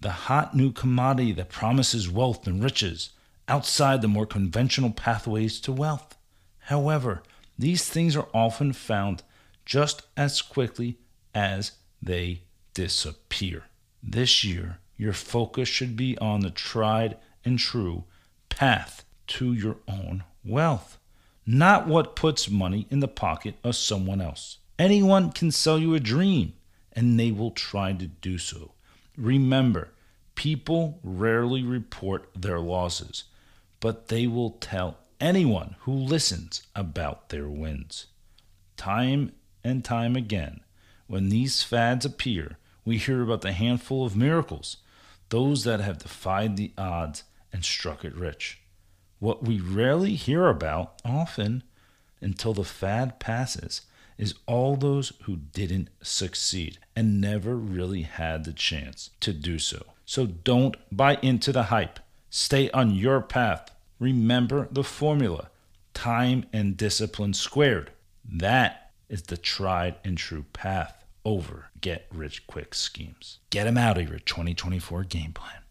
The 0.00 0.10
hot 0.10 0.54
new 0.54 0.72
commodity 0.72 1.32
that 1.32 1.50
promises 1.50 2.08
wealth 2.08 2.46
and 2.46 2.62
riches 2.62 3.10
outside 3.48 4.00
the 4.00 4.08
more 4.08 4.24
conventional 4.24 4.92
pathways 4.92 5.60
to 5.60 5.72
wealth. 5.72 6.16
However, 6.60 7.22
these 7.58 7.88
things 7.88 8.16
are 8.16 8.28
often 8.32 8.72
found 8.72 9.22
just 9.66 10.02
as 10.16 10.40
quickly 10.40 10.96
as 11.34 11.72
they 12.00 12.42
disappear. 12.72 13.64
This 14.02 14.44
year, 14.44 14.78
your 14.96 15.12
focus 15.12 15.68
should 15.68 15.96
be 15.96 16.16
on 16.18 16.40
the 16.40 16.50
tried 16.50 17.16
and 17.44 17.58
true 17.58 18.04
path 18.48 19.04
to 19.26 19.52
your 19.52 19.76
own 19.88 20.22
wealth, 20.44 20.98
not 21.44 21.86
what 21.86 22.16
puts 22.16 22.48
money 22.48 22.86
in 22.90 23.00
the 23.00 23.08
pocket 23.08 23.56
of 23.64 23.76
someone 23.76 24.20
else. 24.20 24.58
Anyone 24.80 25.30
can 25.30 25.50
sell 25.50 25.78
you 25.78 25.94
a 25.94 26.00
dream, 26.00 26.54
and 26.94 27.20
they 27.20 27.30
will 27.30 27.50
try 27.50 27.92
to 27.92 28.06
do 28.06 28.38
so. 28.38 28.72
Remember, 29.14 29.92
people 30.36 31.00
rarely 31.04 31.62
report 31.62 32.30
their 32.34 32.58
losses, 32.58 33.24
but 33.80 34.08
they 34.08 34.26
will 34.26 34.52
tell 34.52 34.96
anyone 35.20 35.76
who 35.80 35.92
listens 35.92 36.62
about 36.74 37.28
their 37.28 37.46
wins. 37.46 38.06
Time 38.78 39.32
and 39.62 39.84
time 39.84 40.16
again, 40.16 40.60
when 41.08 41.28
these 41.28 41.62
fads 41.62 42.06
appear, 42.06 42.56
we 42.82 42.96
hear 42.96 43.20
about 43.20 43.42
the 43.42 43.52
handful 43.52 44.06
of 44.06 44.16
miracles, 44.16 44.78
those 45.28 45.64
that 45.64 45.80
have 45.80 45.98
defied 45.98 46.56
the 46.56 46.72
odds 46.78 47.24
and 47.52 47.66
struck 47.66 48.02
it 48.02 48.14
rich. 48.14 48.62
What 49.18 49.42
we 49.42 49.60
rarely 49.60 50.14
hear 50.14 50.48
about 50.48 50.94
often 51.04 51.64
until 52.22 52.54
the 52.54 52.64
fad 52.64 53.20
passes 53.20 53.82
is 54.20 54.34
all 54.46 54.76
those 54.76 55.14
who 55.22 55.36
didn't 55.36 55.88
succeed 56.02 56.78
and 56.94 57.22
never 57.22 57.56
really 57.56 58.02
had 58.02 58.44
the 58.44 58.52
chance 58.52 59.10
to 59.20 59.32
do 59.32 59.58
so. 59.58 59.82
So 60.04 60.26
don't 60.26 60.76
buy 60.92 61.18
into 61.22 61.52
the 61.52 61.64
hype. 61.64 61.98
Stay 62.28 62.70
on 62.72 62.94
your 62.94 63.22
path. 63.22 63.74
Remember 63.98 64.68
the 64.70 64.84
formula 64.84 65.48
time 65.94 66.44
and 66.52 66.76
discipline 66.76 67.32
squared. 67.32 67.92
That 68.24 68.90
is 69.08 69.22
the 69.22 69.38
tried 69.38 69.96
and 70.04 70.18
true 70.18 70.44
path 70.52 71.02
over 71.24 71.70
get 71.80 72.06
rich 72.12 72.46
quick 72.46 72.74
schemes. 72.74 73.38
Get 73.48 73.64
them 73.64 73.78
out 73.78 73.96
of 73.96 74.08
your 74.08 74.18
2024 74.18 75.04
game 75.04 75.32
plan. 75.32 75.62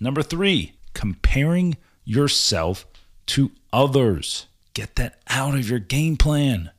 Number 0.00 0.22
three, 0.22 0.72
comparing 0.94 1.76
yourself 2.04 2.86
to 3.26 3.50
others. 3.70 4.46
Get 4.74 4.96
that 4.96 5.20
out 5.28 5.54
of 5.54 5.68
your 5.68 5.78
game 5.78 6.16
plan. 6.16 6.70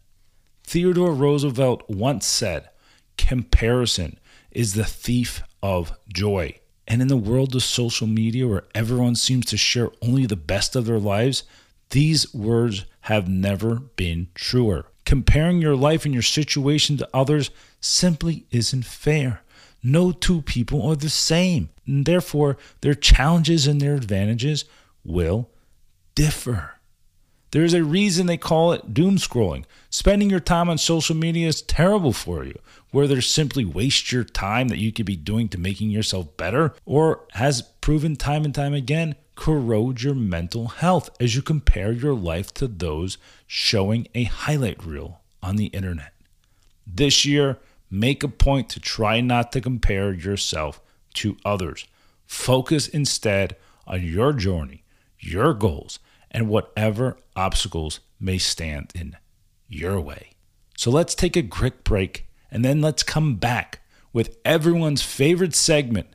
Theodore 0.63 1.13
Roosevelt 1.13 1.83
once 1.89 2.25
said, 2.25 2.69
Comparison 3.17 4.19
is 4.51 4.73
the 4.73 4.85
thief 4.85 5.43
of 5.61 5.93
joy. 6.11 6.59
And 6.87 7.01
in 7.01 7.07
the 7.07 7.17
world 7.17 7.55
of 7.55 7.63
social 7.63 8.07
media 8.07 8.47
where 8.47 8.65
everyone 8.75 9.15
seems 9.15 9.45
to 9.47 9.57
share 9.57 9.91
only 10.01 10.25
the 10.25 10.35
best 10.35 10.75
of 10.75 10.85
their 10.85 10.99
lives, 10.99 11.43
these 11.91 12.33
words 12.33 12.85
have 13.01 13.27
never 13.27 13.75
been 13.75 14.27
truer. 14.33 14.85
Comparing 15.05 15.61
your 15.61 15.75
life 15.75 16.05
and 16.05 16.13
your 16.13 16.23
situation 16.23 16.97
to 16.97 17.09
others 17.13 17.51
simply 17.79 18.45
isn't 18.51 18.85
fair. 18.85 19.41
No 19.83 20.11
two 20.11 20.41
people 20.41 20.87
are 20.87 20.95
the 20.95 21.09
same, 21.09 21.69
and 21.85 22.05
therefore 22.05 22.57
their 22.81 22.93
challenges 22.93 23.67
and 23.67 23.81
their 23.81 23.95
advantages 23.95 24.65
will 25.03 25.49
differ. 26.15 26.72
There's 27.53 27.75
a 27.75 27.83
reason 27.83 28.25
they 28.25 28.37
call 28.37 28.71
it 28.71 28.95
doom 28.95 29.17
scrolling. 29.17 29.65
Spending 29.91 30.27
your 30.27 30.39
time 30.39 30.71
on 30.71 30.79
social 30.79 31.15
media 31.15 31.47
is 31.47 31.61
terrible 31.61 32.11
for 32.11 32.43
you, 32.43 32.57
whether 32.89 33.21
simply 33.21 33.63
waste 33.63 34.11
your 34.11 34.23
time 34.23 34.69
that 34.69 34.79
you 34.79 34.91
could 34.91 35.05
be 35.05 35.15
doing 35.15 35.47
to 35.49 35.59
making 35.59 35.91
yourself 35.91 36.35
better, 36.35 36.73
or 36.83 37.27
has 37.33 37.61
proven 37.61 38.15
time 38.15 38.43
and 38.43 38.55
time 38.55 38.73
again, 38.73 39.13
corrode 39.35 40.01
your 40.01 40.15
mental 40.15 40.67
health 40.69 41.11
as 41.19 41.35
you 41.35 41.43
compare 41.43 41.91
your 41.91 42.15
life 42.15 42.51
to 42.55 42.67
those 42.67 43.19
showing 43.45 44.07
a 44.15 44.23
highlight 44.23 44.83
reel 44.83 45.21
on 45.43 45.55
the 45.55 45.67
internet. 45.67 46.13
This 46.87 47.23
year, 47.23 47.59
make 47.91 48.23
a 48.23 48.27
point 48.29 48.67
to 48.69 48.79
try 48.79 49.21
not 49.21 49.51
to 49.51 49.61
compare 49.61 50.11
yourself 50.11 50.81
to 51.13 51.37
others. 51.45 51.85
Focus 52.25 52.87
instead 52.87 53.55
on 53.85 54.01
your 54.01 54.33
journey, 54.33 54.83
your 55.19 55.53
goals, 55.53 55.99
and 56.33 56.49
whatever 56.49 57.17
obstacles 57.35 57.99
may 58.19 58.37
stand 58.37 58.91
in 58.95 59.17
your 59.67 59.99
way. 59.99 60.31
So 60.77 60.89
let's 60.89 61.15
take 61.15 61.37
a 61.37 61.43
quick 61.43 61.83
break 61.83 62.27
and 62.51 62.65
then 62.65 62.81
let's 62.81 63.03
come 63.03 63.35
back 63.35 63.81
with 64.11 64.37
everyone's 64.45 65.01
favorite 65.01 65.55
segment, 65.55 66.07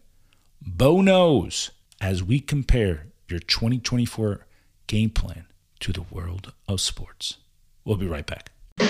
Bo 0.60 1.00
Knows, 1.00 1.70
as 2.00 2.22
we 2.22 2.40
compare 2.40 3.06
your 3.28 3.40
2024 3.40 4.46
game 4.86 5.10
plan 5.10 5.46
to 5.80 5.92
the 5.92 6.02
world 6.02 6.52
of 6.66 6.80
sports. 6.80 7.38
We'll 7.84 7.96
be 7.96 8.06
right 8.06 8.26
back. 8.26 8.50
Bo 8.78 8.84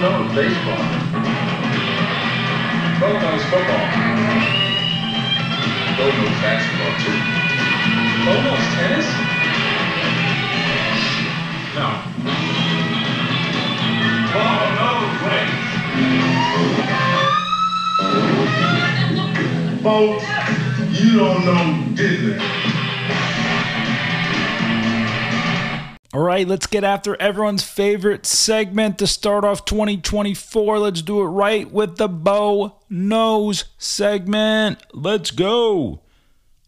knows 0.00 0.34
baseball. 0.34 0.76
Bo 3.00 3.12
knows 3.20 3.44
football. 3.44 4.63
Bo 6.04 6.10
knows 6.10 6.36
basketball 6.42 6.92
too. 7.00 7.16
Bo 8.26 8.34
tennis? 8.76 9.08
No. 11.74 11.88
Bo 14.34 14.44
knows 14.76 15.16
race. 15.24 15.64
Folks, 19.82 20.26
you 21.00 21.08
don't 21.16 21.40
know 21.46 21.64
Diddley. 21.94 22.73
All 26.14 26.20
right, 26.20 26.46
let's 26.46 26.68
get 26.68 26.84
after 26.84 27.20
everyone's 27.20 27.64
favorite 27.64 28.24
segment 28.24 28.98
to 28.98 29.06
start 29.08 29.44
off 29.44 29.64
2024. 29.64 30.78
Let's 30.78 31.02
do 31.02 31.20
it 31.22 31.24
right 31.24 31.68
with 31.68 31.96
the 31.96 32.06
Bo 32.06 32.76
Knows 32.88 33.64
segment. 33.78 34.80
Let's 34.92 35.32
go. 35.32 36.02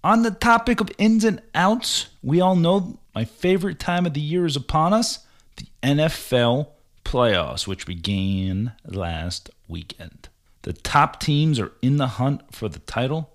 On 0.02 0.24
the 0.24 0.32
topic 0.32 0.80
of 0.80 0.90
ins 0.98 1.22
and 1.22 1.40
outs, 1.54 2.08
we 2.24 2.40
all 2.40 2.56
know 2.56 2.98
my 3.14 3.24
favorite 3.24 3.78
time 3.78 4.04
of 4.04 4.14
the 4.14 4.20
year 4.20 4.46
is 4.46 4.56
upon 4.56 4.92
us 4.92 5.20
the 5.58 5.68
NFL 5.80 6.66
playoffs, 7.04 7.68
which 7.68 7.86
began 7.86 8.72
last 8.84 9.50
weekend. 9.68 10.28
The 10.62 10.72
top 10.72 11.20
teams 11.20 11.60
are 11.60 11.70
in 11.82 11.98
the 11.98 12.08
hunt 12.08 12.52
for 12.52 12.68
the 12.68 12.80
title, 12.80 13.30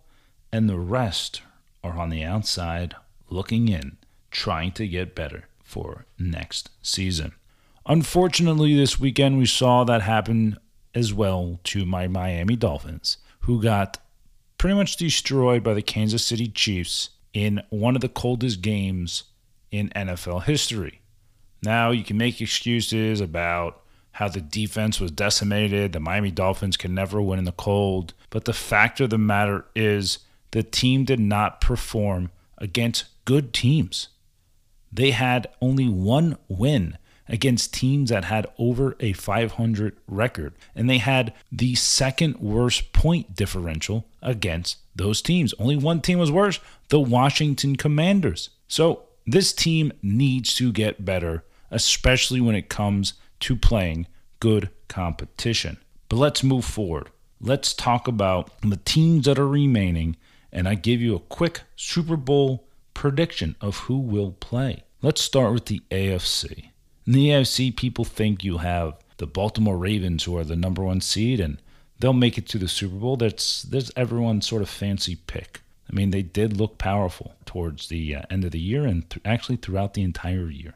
and 0.51 0.67
the 0.67 0.77
rest 0.77 1.41
are 1.85 1.97
on 1.97 2.09
the 2.09 2.25
outside 2.25 2.95
looking 3.29 3.69
in, 3.69 3.95
trying 4.29 4.73
to 4.73 4.85
get 4.85 5.15
better 5.15 5.45
for 5.71 6.05
next 6.19 6.69
season. 6.81 7.31
Unfortunately, 7.85 8.75
this 8.75 8.99
weekend 8.99 9.37
we 9.37 9.45
saw 9.45 9.85
that 9.85 10.01
happen 10.01 10.57
as 10.93 11.13
well 11.13 11.59
to 11.63 11.85
my 11.85 12.07
Miami 12.07 12.57
Dolphins, 12.57 13.17
who 13.41 13.61
got 13.61 13.97
pretty 14.57 14.75
much 14.75 14.97
destroyed 14.97 15.63
by 15.63 15.73
the 15.73 15.81
Kansas 15.81 16.25
City 16.25 16.47
Chiefs 16.47 17.11
in 17.33 17.63
one 17.69 17.95
of 17.95 18.01
the 18.01 18.09
coldest 18.09 18.61
games 18.61 19.23
in 19.71 19.89
NFL 19.95 20.43
history. 20.43 20.99
Now, 21.63 21.91
you 21.91 22.03
can 22.03 22.17
make 22.17 22.41
excuses 22.41 23.21
about 23.21 23.81
how 24.11 24.27
the 24.27 24.41
defense 24.41 24.99
was 24.99 25.11
decimated, 25.11 25.93
the 25.93 25.99
Miami 26.01 26.31
Dolphins 26.31 26.75
can 26.75 26.93
never 26.93 27.21
win 27.21 27.39
in 27.39 27.45
the 27.45 27.53
cold, 27.53 28.13
but 28.29 28.43
the 28.43 28.53
fact 28.53 28.99
of 28.99 29.09
the 29.09 29.17
matter 29.17 29.65
is 29.73 30.19
the 30.51 30.63
team 30.63 31.05
did 31.05 31.19
not 31.19 31.61
perform 31.61 32.29
against 32.57 33.05
good 33.23 33.53
teams. 33.53 34.09
They 34.91 35.11
had 35.11 35.47
only 35.61 35.87
one 35.87 36.37
win 36.47 36.97
against 37.27 37.73
teams 37.73 38.09
that 38.09 38.25
had 38.25 38.45
over 38.57 38.95
a 38.99 39.13
500 39.13 39.97
record, 40.07 40.53
and 40.75 40.89
they 40.89 40.97
had 40.97 41.33
the 41.51 41.75
second 41.75 42.37
worst 42.39 42.91
point 42.91 43.35
differential 43.35 44.05
against 44.21 44.77
those 44.95 45.21
teams. 45.21 45.53
Only 45.57 45.77
one 45.77 46.01
team 46.01 46.19
was 46.19 46.31
worse 46.31 46.59
the 46.89 46.99
Washington 46.99 47.77
Commanders. 47.77 48.49
So 48.67 49.03
this 49.25 49.53
team 49.53 49.93
needs 50.01 50.53
to 50.55 50.73
get 50.73 51.05
better, 51.05 51.45
especially 51.69 52.41
when 52.41 52.55
it 52.55 52.69
comes 52.69 53.13
to 53.41 53.55
playing 53.55 54.07
good 54.39 54.69
competition. 54.89 55.77
But 56.09 56.17
let's 56.17 56.43
move 56.43 56.65
forward. 56.65 57.09
Let's 57.39 57.73
talk 57.73 58.07
about 58.07 58.51
the 58.61 58.77
teams 58.77 59.25
that 59.25 59.39
are 59.39 59.47
remaining, 59.47 60.17
and 60.51 60.67
I 60.67 60.75
give 60.75 60.99
you 60.99 61.15
a 61.15 61.19
quick 61.19 61.61
Super 61.77 62.17
Bowl 62.17 62.67
prediction 62.93 63.55
of 63.61 63.77
who 63.79 63.99
will 63.99 64.31
play. 64.31 64.83
Let's 65.01 65.21
start 65.21 65.53
with 65.53 65.65
the 65.65 65.81
AFC. 65.91 66.69
In 67.07 67.13
the 67.13 67.29
AFC, 67.29 67.75
people 67.75 68.05
think 68.05 68.43
you 68.43 68.59
have 68.59 68.93
the 69.17 69.27
Baltimore 69.27 69.77
Ravens, 69.77 70.23
who 70.23 70.37
are 70.37 70.43
the 70.43 70.55
number 70.55 70.83
one 70.83 71.01
seed, 71.01 71.39
and 71.39 71.57
they'll 71.99 72.13
make 72.13 72.37
it 72.37 72.47
to 72.49 72.57
the 72.57 72.67
Super 72.67 72.95
Bowl. 72.95 73.17
That's 73.17 73.63
that's 73.63 73.91
everyone's 73.95 74.47
sort 74.47 74.61
of 74.61 74.69
fancy 74.69 75.15
pick. 75.15 75.61
I 75.89 75.95
mean, 75.95 76.11
they 76.11 76.21
did 76.21 76.57
look 76.57 76.77
powerful 76.77 77.35
towards 77.45 77.87
the 77.87 78.15
uh, 78.15 78.21
end 78.29 78.45
of 78.45 78.51
the 78.51 78.59
year 78.59 78.85
and 78.85 79.09
th- 79.09 79.21
actually 79.25 79.57
throughout 79.57 79.93
the 79.93 80.03
entire 80.03 80.49
year. 80.49 80.75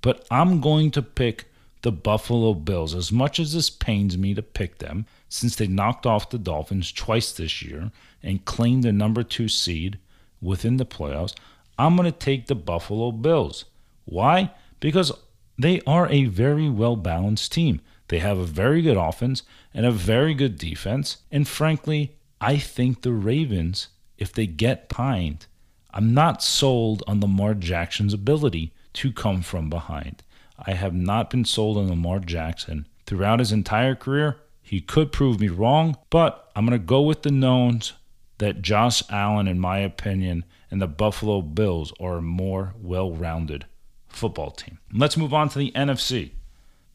But 0.00 0.26
I'm 0.30 0.60
going 0.60 0.90
to 0.92 1.02
pick 1.02 1.46
the 1.82 1.92
Buffalo 1.92 2.54
Bills. 2.54 2.94
As 2.94 3.12
much 3.12 3.38
as 3.38 3.52
this 3.52 3.68
pains 3.68 4.16
me 4.16 4.34
to 4.34 4.42
pick 4.42 4.78
them, 4.78 5.06
since 5.28 5.56
they 5.56 5.66
knocked 5.66 6.06
off 6.06 6.30
the 6.30 6.38
Dolphins 6.38 6.90
twice 6.90 7.32
this 7.32 7.62
year 7.62 7.90
and 8.22 8.44
claimed 8.44 8.84
the 8.84 8.92
number 8.92 9.22
two 9.22 9.48
seed 9.48 9.98
within 10.40 10.76
the 10.76 10.86
playoffs, 10.86 11.34
I'm 11.78 11.96
going 11.96 12.10
to 12.10 12.18
take 12.18 12.46
the 12.46 12.54
Buffalo 12.54 13.12
Bills. 13.12 13.64
Why? 14.04 14.52
Because 14.80 15.12
they 15.58 15.80
are 15.86 16.08
a 16.08 16.24
very 16.24 16.68
well 16.68 16.96
balanced 16.96 17.52
team. 17.52 17.80
They 18.08 18.18
have 18.20 18.38
a 18.38 18.44
very 18.44 18.82
good 18.82 18.96
offense 18.96 19.42
and 19.74 19.84
a 19.84 19.90
very 19.90 20.34
good 20.34 20.58
defense. 20.58 21.18
And 21.30 21.46
frankly, 21.48 22.16
I 22.40 22.58
think 22.58 23.02
the 23.02 23.12
Ravens, 23.12 23.88
if 24.18 24.32
they 24.32 24.46
get 24.46 24.88
pined, 24.88 25.46
I'm 25.92 26.14
not 26.14 26.42
sold 26.42 27.02
on 27.06 27.20
Lamar 27.20 27.54
Jackson's 27.54 28.14
ability 28.14 28.72
to 28.94 29.12
come 29.12 29.42
from 29.42 29.70
behind. 29.70 30.22
I 30.58 30.72
have 30.72 30.94
not 30.94 31.30
been 31.30 31.44
sold 31.44 31.76
on 31.76 31.88
Lamar 31.88 32.18
Jackson 32.18 32.86
throughout 33.06 33.38
his 33.38 33.52
entire 33.52 33.94
career. 33.94 34.36
He 34.62 34.80
could 34.80 35.12
prove 35.12 35.40
me 35.40 35.48
wrong, 35.48 35.96
but 36.10 36.50
I'm 36.54 36.66
going 36.66 36.78
to 36.78 36.84
go 36.84 37.02
with 37.02 37.22
the 37.22 37.30
knowns 37.30 37.92
that 38.38 38.62
Josh 38.62 39.02
Allen, 39.10 39.48
in 39.48 39.58
my 39.58 39.78
opinion, 39.78 40.44
and 40.70 40.80
the 40.80 40.86
Buffalo 40.86 41.42
Bills 41.42 41.92
are 42.00 42.18
a 42.18 42.22
more 42.22 42.74
well 42.80 43.12
rounded 43.12 43.66
football 44.08 44.50
team. 44.50 44.78
Let's 44.92 45.16
move 45.16 45.34
on 45.34 45.48
to 45.50 45.58
the 45.58 45.72
NFC. 45.72 46.30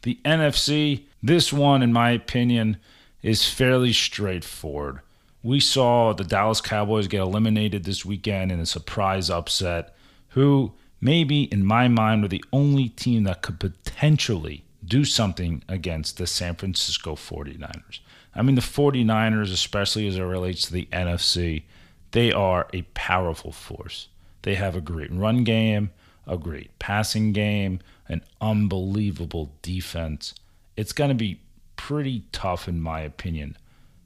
The 0.04 0.19
NFC, 0.25 1.04
this 1.21 1.54
one, 1.54 1.84
in 1.84 1.93
my 1.93 2.12
opinion, 2.12 2.77
is 3.21 3.47
fairly 3.47 3.93
straightforward. 3.93 4.99
We 5.43 5.60
saw 5.60 6.13
the 6.13 6.23
Dallas 6.23 6.62
Cowboys 6.62 7.08
get 7.08 7.21
eliminated 7.21 7.84
this 7.84 8.06
weekend 8.06 8.51
in 8.51 8.60
a 8.60 8.65
surprise 8.65 9.30
upset, 9.30 9.95
who 10.30 10.73
maybe, 10.99 11.43
in 11.43 11.65
my 11.65 11.88
mind, 11.88 12.21
were 12.21 12.27
the 12.27 12.43
only 12.51 12.89
team 12.89 13.23
that 13.23 13.41
could 13.41 13.60
potentially 13.60 14.63
do 14.84 15.06
something 15.06 15.63
against 15.67 16.17
the 16.17 16.27
San 16.27 16.56
Francisco 16.56 17.15
49ers. 17.15 17.99
I 18.34 18.41
mean, 18.41 18.56
the 18.56 18.62
49ers, 18.62 19.52
especially 19.52 20.08
as 20.08 20.17
it 20.17 20.24
relates 20.24 20.63
to 20.63 20.74
the 20.74 20.88
NFC, 20.91 21.63
they 22.12 22.32
are 22.32 22.67
a 22.74 22.84
powerful 22.94 23.52
force. 23.52 24.08
They 24.44 24.56
have 24.56 24.76
a 24.76 24.82
great 24.82 25.12
run 25.12 25.44
game, 25.44 25.91
a 26.26 26.38
great 26.38 26.78
passing 26.80 27.34
game, 27.34 27.80
an 28.08 28.24
unbelievable 28.39 29.52
defense. 29.62 30.34
It's 30.78 30.94
going 30.94 31.10
to 31.10 31.15
be 31.15 31.41
pretty 31.76 32.24
tough, 32.32 32.67
in 32.67 32.82
my 32.82 33.02
opinion, 33.02 33.58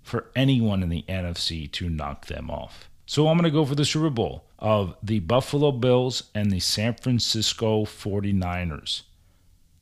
for 0.02 0.26
anyone 0.36 0.84
in 0.84 0.90
the 0.90 1.04
NFC 1.08 1.72
to 1.74 1.90
knock 1.90 2.28
them 2.28 2.50
off. 2.50 2.90
So 3.06 3.28
I'm 3.28 3.38
going 3.38 3.44
to 3.44 3.52
go 3.52 3.66
for 3.66 3.76
the 3.76 3.86
Super 3.86 4.10
Bowl 4.10 4.46
of 4.60 4.96
the 5.04 5.20
Buffalo 5.20 5.72
Bills 5.72 6.24
and 6.34 6.52
the 6.52 6.60
San 6.60 6.96
Francisco 6.96 7.86
49ers. 7.86 9.04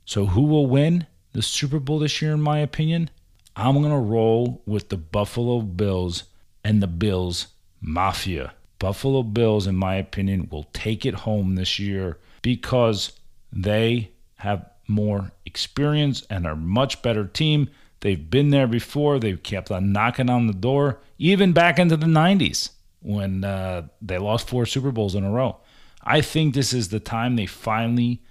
So 0.05 0.25
who 0.25 0.41
will 0.41 0.67
win 0.67 1.07
the 1.31 1.41
Super 1.41 1.79
Bowl 1.79 1.99
this 1.99 2.21
year, 2.21 2.33
in 2.33 2.41
my 2.41 2.59
opinion? 2.59 3.09
I'm 3.55 3.75
going 3.81 3.91
to 3.91 3.97
roll 3.97 4.61
with 4.65 4.89
the 4.89 4.97
Buffalo 4.97 5.61
Bills 5.61 6.23
and 6.63 6.81
the 6.81 6.87
Bills 6.87 7.47
Mafia. 7.81 8.53
Buffalo 8.79 9.23
Bills, 9.23 9.67
in 9.67 9.75
my 9.75 9.95
opinion, 9.95 10.47
will 10.51 10.67
take 10.73 11.05
it 11.05 11.13
home 11.13 11.55
this 11.55 11.79
year 11.79 12.17
because 12.41 13.13
they 13.51 14.11
have 14.37 14.69
more 14.87 15.31
experience 15.45 16.25
and 16.29 16.45
are 16.45 16.53
a 16.53 16.57
much 16.57 17.01
better 17.01 17.25
team. 17.25 17.69
They've 18.01 18.29
been 18.29 18.49
there 18.49 18.67
before. 18.67 19.19
They've 19.19 19.41
kept 19.41 19.71
on 19.71 19.93
knocking 19.93 20.29
on 20.29 20.47
the 20.47 20.53
door, 20.53 20.99
even 21.17 21.53
back 21.53 21.79
into 21.79 21.95
the 21.95 22.07
90s 22.07 22.71
when 23.01 23.43
uh, 23.43 23.87
they 24.01 24.17
lost 24.17 24.49
four 24.49 24.65
Super 24.65 24.91
Bowls 24.91 25.15
in 25.15 25.23
a 25.23 25.31
row. 25.31 25.57
I 26.01 26.21
think 26.21 26.53
this 26.53 26.73
is 26.73 26.89
the 26.89 26.99
time 26.99 27.35
they 27.35 27.45
finally 27.45 28.21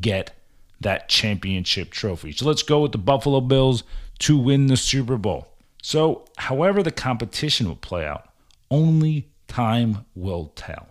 get 0.00 0.34
that 0.80 1.08
championship 1.08 1.90
trophy. 1.90 2.32
So 2.32 2.46
let's 2.46 2.62
go 2.62 2.80
with 2.80 2.92
the 2.92 2.98
Buffalo 2.98 3.40
Bills 3.40 3.84
to 4.20 4.38
win 4.38 4.68
the 4.68 4.76
Super 4.76 5.16
Bowl. 5.16 5.48
So, 5.82 6.26
however, 6.36 6.82
the 6.82 6.90
competition 6.90 7.68
will 7.68 7.76
play 7.76 8.04
out, 8.06 8.28
only 8.70 9.28
time 9.48 10.04
will 10.14 10.52
tell. 10.54 10.88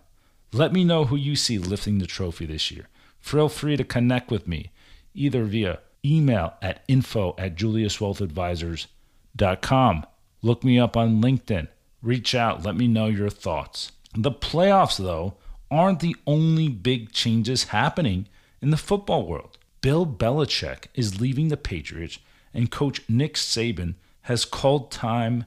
Let 0.52 0.74
me 0.74 0.84
know 0.84 1.06
who 1.06 1.16
you 1.16 1.36
see 1.36 1.60
lifting 1.60 2.00
the 2.00 2.08
trophy 2.08 2.46
this 2.46 2.70
year. 2.72 2.88
Feel 3.20 3.50
free 3.50 3.78
to 3.78 3.84
connect 3.84 4.32
with 4.32 4.48
me 4.48 4.72
either 5.14 5.44
via 5.44 5.78
email 6.04 6.56
at 6.62 6.84
info 6.88 7.36
at 7.38 7.56
juliuswealthadvisors.com. 7.56 10.06
Look 10.42 10.64
me 10.64 10.80
up 10.80 10.96
on 10.96 11.22
LinkedIn. 11.22 11.68
Reach 12.02 12.34
out. 12.34 12.64
Let 12.64 12.78
me 12.78 12.88
know 12.88 13.08
your 13.08 13.30
thoughts. 13.30 13.92
The 14.16 14.32
playoffs, 14.32 14.98
though, 14.98 15.34
aren't 15.70 16.00
the 16.00 16.16
only 16.26 16.70
big 16.70 17.12
changes 17.12 17.66
happening 17.66 18.28
in 18.62 18.70
the 18.72 18.78
football 18.78 19.28
world. 19.28 19.58
Bill 19.82 20.06
Belichick 20.06 20.86
is 20.94 21.20
leaving 21.22 21.48
the 21.50 21.58
Patriots, 21.58 22.20
and 22.54 22.72
coach 22.72 23.02
Nick 23.08 23.36
Saban 23.36 23.96
has 24.22 24.46
called 24.46 24.92
time 24.92 25.46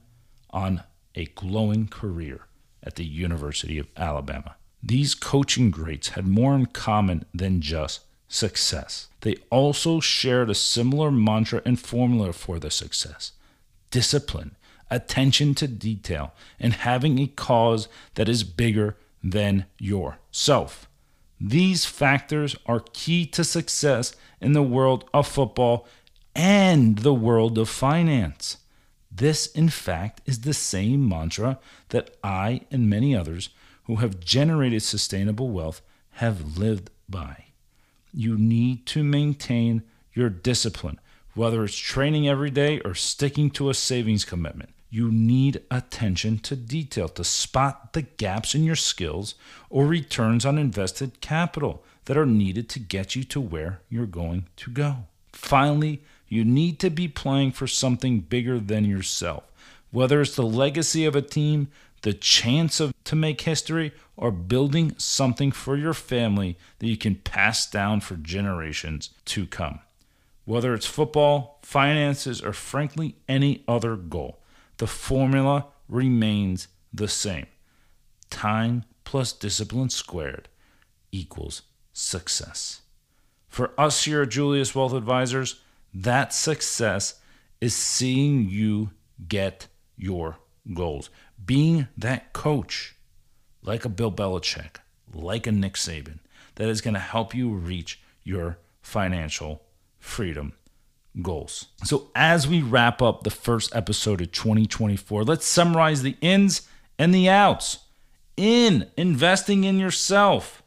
on 0.51 0.83
a 1.15 1.27
glowing 1.27 1.89
career 1.89 2.47
at 2.83 2.97
the 2.97 3.05
University 3.05 3.79
of 3.79 3.89
Alabama. 3.97 4.57
These 4.83 5.15
coaching 5.15 5.71
greats 5.71 6.11
had 6.11 6.27
more 6.27 6.55
in 6.55 6.67
common 6.67 7.25
than 7.33 7.61
just 7.61 8.01
success. 8.29 9.09
They 9.21 9.37
also 9.51 10.01
shared 10.01 10.51
a 10.51 10.55
similar 10.55 11.11
mantra 11.11 11.63
and 11.65 11.79
formula 11.79 12.33
for 12.33 12.59
the 12.59 12.71
success 12.71 13.33
discipline, 13.91 14.57
attention 14.91 15.55
to 15.55 15.69
detail, 15.69 16.33
and 16.59 16.73
having 16.73 17.19
a 17.19 17.27
cause 17.27 17.89
that 18.15 18.27
is 18.27 18.43
bigger 18.43 18.97
than 19.23 19.67
yourself. 19.79 20.89
These 21.39 21.85
factors 21.85 22.57
are 22.65 22.85
key 22.93 23.27
to 23.27 23.45
success 23.45 24.17
in 24.41 24.53
the 24.55 24.63
world 24.63 25.05
of 25.13 25.29
football 25.29 25.87
and 26.35 26.99
the 26.99 27.15
world 27.15 27.59
of 27.59 27.69
finance. 27.69 28.59
This, 29.11 29.47
in 29.47 29.69
fact, 29.69 30.23
is 30.25 30.41
the 30.41 30.55
same 30.55 31.07
mantra 31.09 31.59
that 31.91 32.17
I 32.25 32.63
and 32.71 32.89
many 32.89 33.15
others 33.15 33.51
who 33.85 33.97
have 33.97 34.21
generated 34.21 34.83
sustainable 34.83 35.51
wealth 35.51 35.83
have 36.13 36.57
lived 36.57 36.91
by. 37.09 37.45
You 38.15 38.39
need 38.39 38.87
to 38.87 39.03
maintain 39.03 39.83
your 40.15 40.31
discipline, 40.31 41.01
whether 41.35 41.65
it's 41.65 41.77
training 41.77 42.29
every 42.29 42.51
day 42.51 42.81
or 42.81 42.95
sticking 42.95 43.51
to 43.51 43.71
a 43.71 43.75
savings 43.75 44.25
commitment. 44.25 44.71
You 44.91 45.11
need 45.11 45.63
attention 45.71 46.39
to 46.41 46.55
detail 46.55 47.09
to 47.09 47.25
spot 47.25 47.95
the 47.95 48.03
gaps 48.03 48.55
in 48.55 48.65
your 48.65 48.77
skills 48.77 49.35
or 49.71 49.87
returns 49.87 50.45
on 50.45 50.59
invested 50.59 51.23
capital 51.23 51.83
that 52.05 52.19
are 52.19 52.27
needed 52.27 52.69
to 52.71 52.79
get 52.79 53.17
you 53.17 53.25
to 53.25 53.41
where 53.41 53.81
you're 53.89 54.05
going 54.07 54.47
to 54.57 54.71
go. 54.71 55.07
Finally, 55.33 56.03
you 56.33 56.47
need 56.47 56.79
to 56.79 56.89
be 56.89 57.09
playing 57.09 57.53
for 57.53 57.67
something 57.67 58.21
bigger 58.21 58.59
than 58.59 58.87
yourself, 58.87 59.45
whether 59.91 60.23
it's 60.23 60.35
the 60.35 60.43
legacy 60.43 61.05
of 61.05 61.15
a 61.15 61.21
team, 61.21 61.69
the 62.01 62.15
chance 62.15 62.81
of 62.81 62.95
to 63.05 63.15
make 63.15 63.43
history, 63.43 63.93
or 64.17 64.31
building 64.31 64.95
something 64.97 65.53
for 65.53 65.77
your 65.77 65.93
family 65.93 66.57
that 66.79 66.87
you 66.87 66.97
can 66.97 67.17
pass 67.17 67.69
down 67.69 68.01
for 68.01 68.17
generations 68.17 69.11
to 69.27 69.47
come. 69.47 69.81
Whether 70.47 70.73
it's 70.73 70.87
football, 70.87 71.59
finances, 71.61 72.43
or 72.43 72.55
frankly 72.55 73.15
any 73.29 73.63
other 73.69 73.95
goal, 73.95 74.39
the 74.79 74.87
formula 74.87 75.67
remains 75.87 76.67
the 76.95 77.09
same. 77.09 77.47
Time 78.31 78.85
plus 79.05 79.35
discipline 79.35 79.91
squared 79.91 80.49
equals 81.13 81.61
success. 81.93 82.81
For 83.51 83.73
us 83.77 84.07
here 84.07 84.23
at 84.23 84.31
Julius 84.31 84.75
Wealth 84.75 84.95
Advisors, 84.95 85.61
that 85.95 86.33
success 86.33 87.21
is 87.61 87.75
seeing 87.75 88.49
you 88.49 88.91
get 89.29 89.69
your 89.97 90.39
goals, 90.75 91.11
being 91.45 91.89
that 91.97 92.33
coach 92.33 92.95
like 93.63 93.85
a 93.85 93.89
Bill 93.89 94.13
Belichick, 94.13 94.77
like 95.13 95.47
a 95.47 95.53
Nick 95.53 95.75
Saban, 95.75 96.19
that 96.57 96.69
is 96.69 96.81
going 96.81 96.95
to 96.95 97.01
help 97.01 97.35
you 97.35 97.51
reach 97.51 98.01
your 98.25 98.59
financial 98.81 99.63
freedom 99.99 100.55
goals. 101.21 101.67
So, 101.85 102.11
as 102.15 102.49
we 102.49 102.63
wrap 102.63 103.03
up 103.03 103.23
the 103.23 103.31
first 103.31 103.75
episode 103.75 104.21
of 104.21 104.33
2024, 104.33 105.25
let's 105.25 105.47
summarize 105.47 106.03
the 106.03 106.17
ins 106.21 106.69
and 106.99 107.15
the 107.15 107.29
outs. 107.29 107.79
In 108.37 108.89
investing 108.97 109.65
in 109.65 109.79
yourself, 109.79 110.63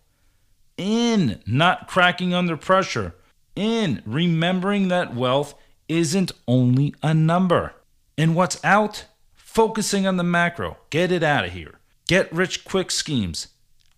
in 0.78 1.42
not 1.48 1.88
cracking 1.88 2.34
under 2.34 2.56
pressure, 2.56 3.16
in 3.56 4.02
remembering 4.06 4.88
that 4.90 5.16
wealth 5.16 5.56
isn't 5.88 6.32
only 6.48 6.94
a 7.02 7.14
number. 7.14 7.74
And 8.18 8.36
what's 8.36 8.64
out? 8.64 9.06
Focusing 9.34 10.06
on 10.06 10.18
the 10.18 10.24
macro. 10.24 10.78
Get 10.90 11.12
it 11.12 11.24
out 11.24 11.46
of 11.46 11.52
here. 11.52 11.80
Get 12.08 12.32
rich 12.32 12.66
quick 12.66 12.92
schemes 12.92 13.48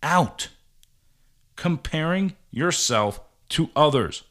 out. 0.04 0.50
Comparing 1.56 2.36
yourself 2.52 3.20
to 3.50 3.70
others. 3.76 4.24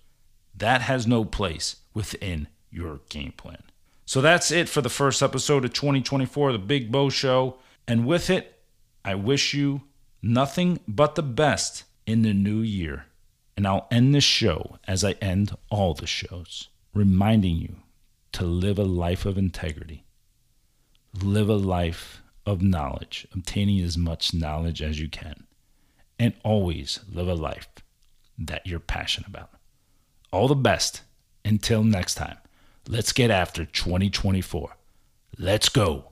That 0.57 0.83
has 0.83 1.07
no 1.07 1.25
place 1.25 1.77
within 1.95 2.49
your 2.71 3.01
game 3.09 3.33
plan. 3.37 3.63
So 4.05 4.21
that's 4.21 4.51
it 4.51 4.69
for 4.69 4.81
the 4.81 4.89
first 4.89 5.23
episode 5.23 5.65
of 5.65 5.73
2024, 5.73 6.53
The 6.53 6.59
Big 6.59 6.93
Bo 6.93 7.11
Show. 7.11 7.57
And 7.89 8.07
with 8.07 8.31
it, 8.31 8.61
I 9.05 9.15
wish 9.15 9.53
you 9.53 9.83
nothing 10.23 10.81
but 10.87 11.17
the 11.17 11.23
best 11.23 11.85
in 12.07 12.23
the 12.23 12.33
new 12.33 12.61
year. 12.61 13.07
And 13.57 13.67
I'll 13.67 13.87
end 13.91 14.15
this 14.15 14.25
show 14.25 14.79
as 14.87 15.03
I 15.03 15.13
end 15.13 15.57
all 15.71 15.95
the 15.95 16.07
shows, 16.07 16.69
reminding 16.93 17.57
you 17.57 17.77
to 18.33 18.45
live 18.45 18.79
a 18.79 18.85
life 18.85 19.25
of 19.25 19.39
integrity, 19.39 20.05
live 21.23 21.49
a 21.49 21.57
life 21.57 22.23
of 22.45 22.61
knowledge, 22.61 23.27
obtaining 23.33 23.81
as 23.81 23.97
much 23.97 24.35
knowledge 24.35 24.83
as 24.83 25.01
you 25.01 25.09
can, 25.09 25.47
and 26.19 26.35
always 26.45 27.01
live 27.11 27.29
a 27.29 27.35
life 27.35 27.69
that 28.39 28.67
you're 28.67 28.79
passionate 28.79 29.29
about. 29.29 29.51
All 30.33 30.49
the 30.49 30.55
best. 30.55 31.03
Until 31.45 31.85
next 31.85 32.17
time, 32.17 32.39
let's 32.89 33.13
get 33.13 33.31
after 33.31 33.65
2024. 33.65 34.77
Let's 35.39 35.69
go. 35.69 36.07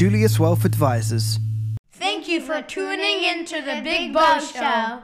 Julius 0.00 0.40
Wealth 0.40 0.64
Advisors. 0.64 1.38
Thank 1.92 2.26
you 2.26 2.40
for 2.40 2.62
tuning 2.62 3.22
in 3.22 3.44
to 3.44 3.60
the 3.60 3.82
Big 3.84 4.14
Bo 4.14 4.40
Show. 4.40 5.02